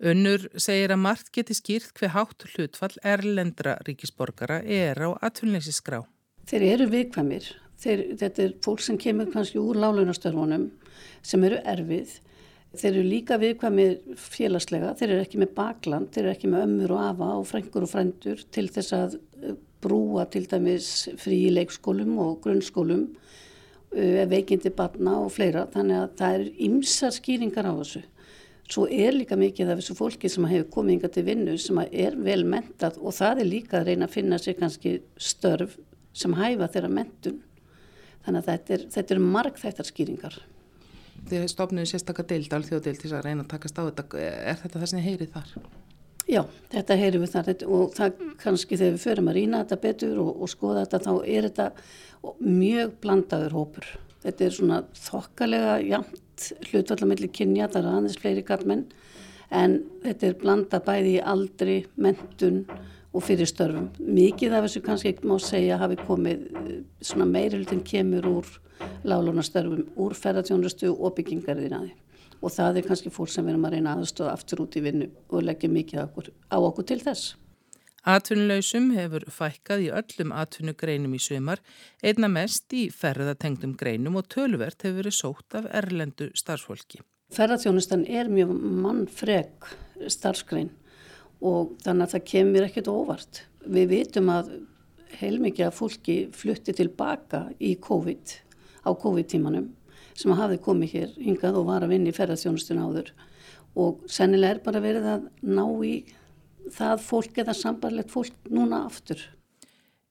Önnur 0.00 0.46
segir 0.56 0.94
að 0.94 1.02
margt 1.04 1.28
geti 1.34 1.52
skýrt 1.52 1.92
hver 1.98 2.14
hátt 2.14 2.46
hlutfall 2.54 2.94
erlendra 3.04 3.76
ríkisborgara 3.84 4.62
er 4.64 4.96
á 4.96 5.12
atvinnleysisgrá. 5.20 6.06
Þeir 6.48 6.64
eru 6.70 6.86
viðkvæmir. 6.94 7.50
Þeir, 7.80 8.02
þetta 8.20 8.42
er 8.46 8.54
fólk 8.64 8.80
sem 8.84 8.96
kemur 9.00 9.28
kannski 9.32 9.60
úr 9.60 9.76
lálunastörfunum 9.80 10.70
sem 11.20 11.44
eru 11.44 11.60
erfið. 11.68 12.16
Þeir 12.70 12.90
eru 12.90 13.04
líka 13.04 13.36
viðkvæmir 13.40 14.16
félagslega. 14.20 14.94
Þeir 14.96 15.10
eru 15.10 15.24
ekki 15.26 15.40
með 15.42 15.52
bakland, 15.56 16.10
þeir 16.14 16.24
eru 16.24 16.32
ekki 16.32 16.50
með 16.52 16.64
ömmur 16.68 16.96
og 16.96 17.04
afa 17.04 17.30
og 17.36 17.46
frængur 17.50 17.84
og 17.84 17.92
frændur 17.92 18.44
til 18.56 18.66
þess 18.72 18.96
að 18.96 19.16
eh, 19.42 19.56
brúa 19.82 20.26
til 20.30 20.46
dæmis 20.50 21.08
frí 21.20 21.48
leikskólum 21.52 22.18
og 22.20 22.40
grunnskólum, 22.44 23.08
eh, 23.96 24.26
veikindi 24.28 24.70
barna 24.70 25.18
og 25.24 25.32
fleira. 25.32 25.66
Þannig 25.66 25.96
að 25.96 26.16
það 26.20 26.34
eru 26.34 26.50
ymsar 26.68 27.12
skýringar 27.16 27.66
á 27.66 27.72
þessu. 27.80 28.02
Svo 28.70 28.86
er 28.86 29.12
líka 29.12 29.34
mikið 29.34 29.72
af 29.72 29.78
þessu 29.80 29.96
fólki 29.98 30.30
sem 30.30 30.44
hefur 30.44 30.70
komið 30.70 30.94
yngar 30.94 31.12
til 31.12 31.24
vinnu 31.26 31.58
sem 31.58 31.78
er 31.78 32.14
vel 32.14 32.44
mentað 32.44 33.00
og 33.02 33.12
það 33.16 33.40
er 33.40 33.48
líka 33.50 33.80
að 33.80 33.86
reyna 33.86 34.06
að 34.06 34.14
finna 34.14 34.38
sér 34.38 34.58
kannski 34.60 35.00
störf 35.18 35.76
sem 36.12 36.32
hæfa 36.38 36.68
þeirra 36.70 36.88
mentun. 36.88 37.40
Þannig 38.24 38.38
að 38.38 38.48
þetta 38.52 38.74
er, 38.74 38.86
þetta 38.94 39.14
er 39.14 39.18
marg 39.18 39.58
þættar 39.58 39.88
skýringar. 39.88 40.38
Þið 41.30 41.46
stofnuðu 41.52 41.90
sérstakka 41.90 42.24
deild, 42.30 42.52
alþjóðdeild 42.52 43.02
til 43.02 43.12
að 43.12 43.24
reyna 43.26 43.44
að 43.44 43.50
takast 43.56 43.80
á 43.80 43.82
þetta. 43.88 44.06
Er 44.20 44.60
þetta 44.62 44.78
það 44.78 44.92
sem 44.92 45.04
heyrið 45.04 45.32
þar? 45.34 45.54
Já, 46.30 46.44
þetta 46.70 46.94
heyrir 46.94 47.22
við 47.24 47.32
þar 47.32 47.48
og 47.66 47.94
það 47.96 48.20
kannski 48.38 48.76
þegar 48.78 48.92
við 48.94 49.02
förum 49.02 49.28
að 49.32 49.36
rýna 49.36 49.62
þetta 49.64 49.78
betur 49.82 50.18
og, 50.22 50.28
og 50.44 50.50
skoða 50.52 50.84
þetta 50.84 51.00
þá 51.02 51.14
er 51.26 51.46
þetta 51.48 51.64
mjög 52.44 52.92
blandaður 53.02 53.56
hópur. 53.56 53.88
Þetta 54.22 54.44
er 54.46 54.54
svona 54.54 54.76
þokkalega 54.94 55.72
jæmt 55.82 56.44
hlutvöllamilli 56.68 57.30
kynja, 57.34 57.66
það 57.72 57.80
er 57.80 57.96
aðeins 57.96 58.18
fleiri 58.20 58.44
kallmenn 58.46 58.84
en 59.50 59.74
þetta 60.04 60.28
er 60.28 60.36
blanda 60.38 60.80
bæði 60.86 61.16
í 61.16 61.24
aldri, 61.32 61.76
mentun 61.98 62.60
og 63.10 63.24
fyrirstörfum. 63.26 63.88
Mikið 63.98 64.54
af 64.54 64.68
þessu 64.68 64.84
kannski 64.86 65.16
má 65.26 65.34
segja 65.42 65.80
hafi 65.82 65.98
komið 66.04 66.46
svona 67.02 67.26
meirilutin 67.26 67.82
kemur 67.82 68.30
úr 68.36 68.54
lálunastörfum, 69.02 69.88
úr 69.98 70.14
ferðartjónustu 70.14 70.92
og 70.94 71.16
byggingarðinaði 71.18 71.90
og 72.40 72.54
það 72.54 72.80
er 72.80 72.88
kannski 72.88 73.12
fólk 73.12 73.30
sem 73.32 73.44
við 73.44 73.54
erum 73.54 73.68
að 73.68 73.76
reyna 73.76 73.94
aðstöða 73.98 74.32
aftur 74.32 74.64
út 74.64 74.76
í 74.76 74.82
vinnu 74.84 75.10
og 75.28 75.44
leggja 75.44 75.70
mikið 75.70 76.00
á 76.00 76.04
okkur, 76.06 76.32
á 76.48 76.58
okkur 76.58 76.88
til 76.88 77.00
þess. 77.04 77.36
Atvinnuleysum 78.08 78.94
hefur 78.96 79.26
fækkað 79.28 79.82
í 79.84 79.88
öllum 79.92 80.30
atvinnugreinum 80.32 81.14
í 81.16 81.20
sumar, 81.20 81.60
einna 82.00 82.30
mest 82.32 82.72
í 82.72 82.86
ferðatengdum 82.88 83.74
greinum 83.76 84.16
og 84.16 84.30
töluvert 84.32 84.80
hefur 84.86 85.02
verið 85.02 85.16
sótt 85.18 85.56
af 85.58 85.68
erlendu 85.68 86.30
starfsfólki. 86.32 87.02
Ferðatjónustan 87.36 88.06
er 88.08 88.30
mjög 88.32 88.54
mannfreg 88.56 89.68
starfsgrein 90.08 90.72
og 91.44 91.76
þannig 91.84 92.06
að 92.06 92.14
það 92.14 92.26
kemur 92.32 92.66
ekkert 92.66 92.88
óvart. 92.90 93.42
Við 93.68 93.92
vitum 93.92 94.32
að 94.32 94.50
heilmikið 95.20 95.66
að 95.66 95.76
fólki 95.76 96.16
flutti 96.32 96.74
tilbaka 96.76 97.44
í 97.60 97.74
COVID, 97.84 98.34
á 98.88 98.90
COVID-tímanum 98.96 99.68
sem 100.14 100.32
hafi 100.36 100.60
komið 100.62 100.94
hér 100.94 101.12
hingað 101.18 101.58
og 101.60 101.68
var 101.70 101.84
að 101.84 101.94
vinna 101.94 102.12
í 102.12 102.16
ferðatjónustun 102.16 102.80
áður 102.82 103.12
og 103.78 104.00
sennilega 104.10 104.56
er 104.56 104.62
bara 104.64 104.82
verið 104.82 105.08
að 105.12 105.28
ná 105.46 105.64
í 105.86 105.94
það 106.74 107.04
fólk 107.04 107.38
eða 107.42 107.54
sambarlegt 107.56 108.10
fólk 108.12 108.50
núna 108.50 108.84
aftur. 108.86 109.22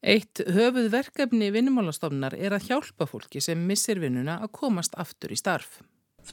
Eitt 0.00 0.40
höfuð 0.48 0.88
verkefni 0.92 1.50
vinnumálastofnar 1.52 2.34
er 2.38 2.56
að 2.56 2.70
hjálpa 2.70 3.06
fólki 3.08 3.42
sem 3.44 3.60
missir 3.68 4.00
vinnuna 4.00 4.38
að 4.40 4.54
komast 4.56 4.96
aftur 5.00 5.34
í 5.34 5.36
starf. 5.36 5.82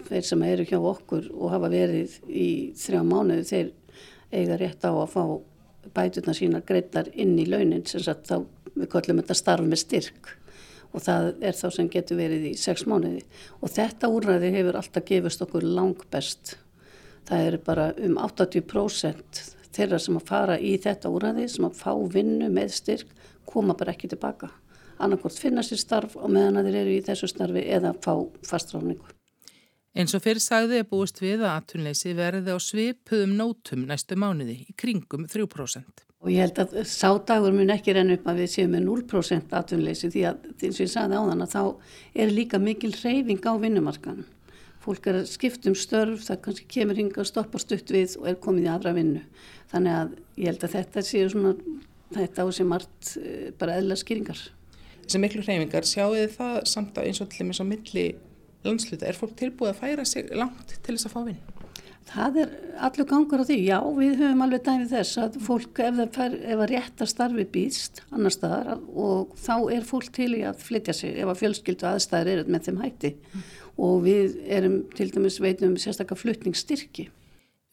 Þeir 0.08 0.24
sem 0.24 0.44
eru 0.48 0.66
hjá 0.68 0.78
okkur 0.80 1.28
og 1.34 1.52
hafa 1.52 1.70
verið 1.72 2.16
í 2.28 2.48
þrjá 2.80 3.04
mánuðu 3.08 3.44
þeir 3.50 3.74
eiga 4.32 4.58
rétt 4.60 4.88
á 4.88 4.92
að 4.92 5.12
fá 5.12 5.24
bætuna 5.96 6.36
sína 6.36 6.62
greitar 6.68 7.10
inn 7.14 7.38
í 7.40 7.48
launin 7.48 7.86
sem 7.88 8.04
þá 8.04 8.44
við 8.74 8.90
kollum 8.92 9.22
þetta 9.22 9.38
starf 9.38 9.68
með 9.68 9.84
styrk 9.84 10.32
og 10.94 11.04
það 11.04 11.30
er 11.50 11.58
þá 11.58 11.68
sem 11.76 11.90
getur 11.92 12.20
verið 12.20 12.48
í 12.52 12.54
sex 12.60 12.86
mánuði 12.88 13.26
og 13.62 13.74
þetta 13.74 14.12
úrræði 14.14 14.54
hefur 14.56 14.80
alltaf 14.80 15.06
gefist 15.08 15.44
okkur 15.46 15.68
lang 15.68 16.08
best. 16.12 16.56
Það 17.28 17.50
er 17.50 17.58
bara 17.66 17.90
um 18.08 18.16
80% 18.24 19.44
þeirra 19.76 20.00
sem 20.02 20.18
að 20.18 20.30
fara 20.30 20.56
í 20.60 20.78
þetta 20.82 21.12
úræði 21.14 21.50
sem 21.52 21.68
að 21.68 21.82
fá 21.82 21.92
vinnu 22.14 22.50
með 22.54 22.74
styrk 22.80 23.12
koma 23.48 23.76
bara 23.78 23.94
ekki 23.94 24.10
tilbaka. 24.12 24.50
Annarkort 24.98 25.38
finna 25.38 25.62
sér 25.66 25.80
starf 25.82 26.18
og 26.18 26.32
meðan 26.34 26.62
að 26.62 26.72
þeir 26.72 26.80
eru 26.82 26.96
í 26.96 27.06
þessu 27.06 27.30
starfi 27.30 27.64
eða 27.78 27.94
fá 28.02 28.14
fastráningu. 28.48 29.14
Eins 29.98 30.14
og 30.14 30.22
fyrir 30.22 30.42
sagði 30.42 30.82
er 30.82 30.90
búist 30.90 31.22
við 31.22 31.42
að 31.42 31.56
atunleysi 31.56 32.14
verði 32.18 32.54
á 32.54 32.58
svipuðum 32.62 33.38
nótum 33.38 33.88
næstu 33.90 34.18
mánuði 34.20 34.60
í 34.66 34.76
kringum 34.78 35.26
3%. 35.30 36.07
Og 36.28 36.32
ég 36.34 36.44
held 36.44 36.58
að 36.60 36.80
sádagur 36.92 37.54
mun 37.56 37.72
ekki 37.72 37.94
renn 37.96 38.12
upp 38.12 38.26
að 38.28 38.42
við 38.44 38.50
séum 38.52 38.74
með 38.76 38.90
0% 38.90 39.54
atunleysi 39.56 40.10
því 40.12 40.24
að 40.28 40.50
eins 40.58 40.80
og 40.82 40.84
ég 40.84 40.92
sagði 40.92 41.22
á 41.22 41.24
þann 41.24 41.46
að 41.46 41.54
þá 41.54 41.62
er 42.20 42.34
líka 42.34 42.60
mikil 42.60 42.92
reyfing 43.00 43.48
á 43.48 43.54
vinnumarkanum 43.62 44.26
fólk 44.88 45.10
er 45.10 45.20
að 45.22 45.32
skipta 45.32 45.72
um 45.72 45.76
störf, 45.78 46.24
það 46.28 46.44
kannski 46.46 46.70
kemur 46.78 47.00
hinga 47.00 47.22
og 47.24 47.28
stoppar 47.28 47.64
stutt 47.64 47.92
við 47.92 48.16
og 48.22 48.30
er 48.32 48.40
komið 48.44 48.70
í 48.70 48.72
aðra 48.72 48.94
vinnu. 48.96 49.24
Þannig 49.74 49.98
að 49.98 50.14
ég 50.38 50.52
held 50.52 50.64
að 50.64 50.76
þetta 50.78 51.04
séu 51.10 51.34
svona, 51.34 51.54
þetta 52.16 52.48
á 52.48 52.48
sem 52.56 52.72
margt 52.72 53.12
eh, 53.20 53.50
bara 53.60 53.78
eðla 53.82 54.00
skýringar. 54.00 54.46
Þessi 55.04 55.24
miklu 55.24 55.44
hreyfingar, 55.44 55.88
sjáu 55.88 56.16
þið 56.16 56.34
það 56.38 56.58
samt 56.72 57.00
að 57.00 57.12
eins 57.12 57.22
og 57.24 57.30
og 57.32 57.50
með 57.50 57.60
svo 57.60 57.68
milli 57.68 58.08
landsluta, 58.68 59.08
er 59.08 59.20
fólk 59.20 59.38
tilbúið 59.40 59.74
að 59.74 59.84
færa 59.84 60.08
sig 60.08 60.34
langt 60.36 60.76
til 60.80 60.96
þess 60.96 61.10
að 61.10 61.16
fá 61.16 61.22
vinn? 61.28 61.57
Það 62.08 62.38
er 62.40 62.52
allur 62.88 63.08
gangur 63.10 63.42
á 63.44 63.46
því, 63.50 63.58
já 63.68 63.78
við 63.98 64.14
höfum 64.22 64.44
alveg 64.46 64.64
dæmið 64.64 64.92
þess 64.94 65.20
að 65.20 65.38
fólk 65.44 65.82
ef 65.84 65.96
það 65.98 66.12
fær, 66.16 66.36
ef 66.40 66.62
að 66.64 66.70
rétta 66.72 67.08
starfi 67.10 67.46
býst 67.52 68.04
annar 68.16 68.34
staðar 68.34 68.78
og 68.96 69.34
þá 69.44 69.56
er 69.76 69.88
fólk 69.90 70.12
til 70.16 70.30
í 70.38 70.44
að 70.48 70.62
flytja 70.64 70.96
sig 70.96 71.20
ef 71.20 71.32
að 71.34 71.42
fjölskyldu 71.42 71.90
aðstæðir 71.90 72.34
eru 72.38 72.54
með 72.54 72.70
þeim 72.70 72.84
hætti 72.86 73.16
mm 73.18 73.48
og 73.78 74.02
við 74.06 74.38
erum 74.50 74.82
til 74.98 75.12
dæmis 75.14 75.40
veitum 75.42 75.78
sérstaklega 75.80 76.20
flutningsstyrki. 76.20 77.08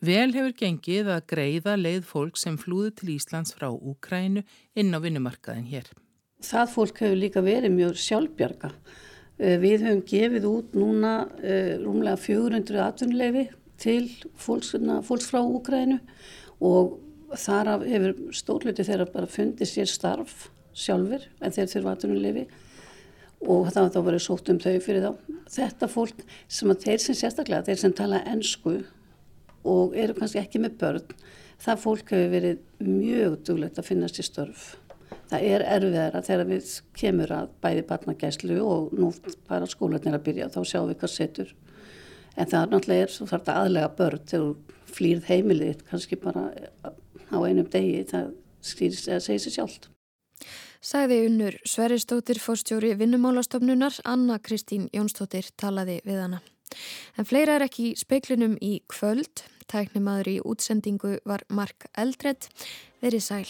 Vel 0.04 0.34
hefur 0.34 0.52
gengið 0.58 1.08
að 1.14 1.26
greiða 1.32 1.76
leið 1.80 2.04
fólk 2.04 2.36
sem 2.36 2.58
flúði 2.60 2.92
til 2.98 3.14
Íslands 3.14 3.54
frá 3.56 3.70
Úkrænu 3.72 4.44
inn 4.76 4.92
á 4.92 4.98
vinnumarkaðin 5.00 5.70
hér. 5.70 5.88
Það 6.44 6.72
fólk 6.74 7.00
hefur 7.00 7.20
líka 7.22 7.44
verið 7.44 7.72
mjög 7.72 7.96
sjálfbjarga. 8.04 8.72
Eh, 9.38 9.56
við 9.62 9.86
höfum 9.86 10.02
gefið 10.10 10.48
út 10.50 10.76
núna 10.76 11.14
uh, 11.24 11.72
rúmlega 11.80 12.20
400 12.20 12.84
atvinnuleifi 12.84 13.46
til 13.84 14.08
fólks, 14.40 14.74
fólks 15.06 15.30
frá 15.30 15.40
Úkrænu 15.44 16.00
og 16.64 16.98
þar 17.38 17.84
hefur 17.84 18.34
stórluti 18.36 18.86
þeirra 18.86 19.08
bara 19.12 19.30
fundið 19.30 19.70
sér 19.70 19.90
starf 19.90 20.48
sjálfur 20.74 21.26
en 21.40 21.54
þeir 21.54 21.70
þurfa 21.70 21.96
atvinnuleifi 21.96 22.44
og 23.44 23.70
það 23.70 23.80
var 23.82 23.92
þá 23.94 24.00
verið 24.08 24.22
sótt 24.24 24.50
um 24.50 24.60
þau 24.62 24.74
fyrir 24.82 25.04
þá. 25.04 25.10
Þetta 25.54 25.88
fólk 25.92 26.22
sem 26.48 26.72
að 26.72 26.86
þeir 26.86 27.02
sem 27.02 27.18
sérstaklega, 27.18 27.66
þeir 27.66 27.80
sem 27.82 27.96
tala 27.96 28.22
ennsku 28.30 28.78
og 29.68 29.96
eru 29.96 30.16
kannski 30.16 30.40
ekki 30.40 30.62
með 30.62 30.78
börn, 30.80 31.12
það 31.60 31.82
fólk 31.84 32.14
hefur 32.14 32.32
verið 32.32 32.88
mjög 32.88 33.36
duglegt 33.48 33.80
að 33.80 33.88
finna 33.90 34.08
sér 34.10 34.28
störf. 34.28 34.64
Það 35.30 35.46
er 35.50 35.64
erfiðara 35.76 36.22
þegar 36.24 36.48
við 36.50 36.72
kemur 36.96 37.32
að 37.32 37.52
bæði 37.64 37.84
barnagæslu 37.88 38.58
og 38.64 38.96
nú 38.96 39.10
bara 39.48 39.68
skólanir 39.68 40.16
að 40.16 40.26
byrja, 40.26 40.50
þá 40.52 40.60
sjáum 40.68 40.90
við 40.90 41.00
hvað 41.02 41.14
setur. 41.14 41.54
En 42.36 42.50
það 42.50 42.70
náttúrulega 42.72 43.06
er 43.06 43.12
svo 43.14 43.26
þarf 43.30 43.44
þetta 43.44 43.58
aðlega 43.62 43.90
börn 43.98 44.22
þegar 44.30 44.46
þú 44.46 44.94
flýrð 44.94 45.28
heimilið, 45.30 45.82
kannski 45.90 46.18
bara 46.20 46.46
á 47.30 47.38
einum 47.42 47.68
degi, 47.70 48.04
það 48.10 48.32
skýrst 48.64 49.10
eða 49.10 49.24
segir 49.24 49.44
sér 49.44 49.56
sjálft. 49.58 49.90
Sæði 50.84 51.20
unnur 51.28 51.54
Sveristóttir 51.64 52.38
fórstjóri 52.42 52.92
vinnumálastofnunar, 53.00 53.96
Anna 54.04 54.36
Kristín 54.38 54.90
Jónstóttir 54.92 55.48
talaði 55.56 56.00
við 56.04 56.20
hana. 56.26 56.42
En 57.16 57.28
fleira 57.28 57.56
er 57.56 57.64
ekki 57.68 57.94
speiklinum 57.96 58.58
í 58.60 58.78
kvöld. 58.92 59.46
Tæknimaður 59.70 60.32
í 60.34 60.40
útsendingu 60.44 61.18
var 61.24 61.46
Mark 61.48 61.88
Eldred. 61.96 62.50
Verið 63.00 63.24
sæl. 63.24 63.46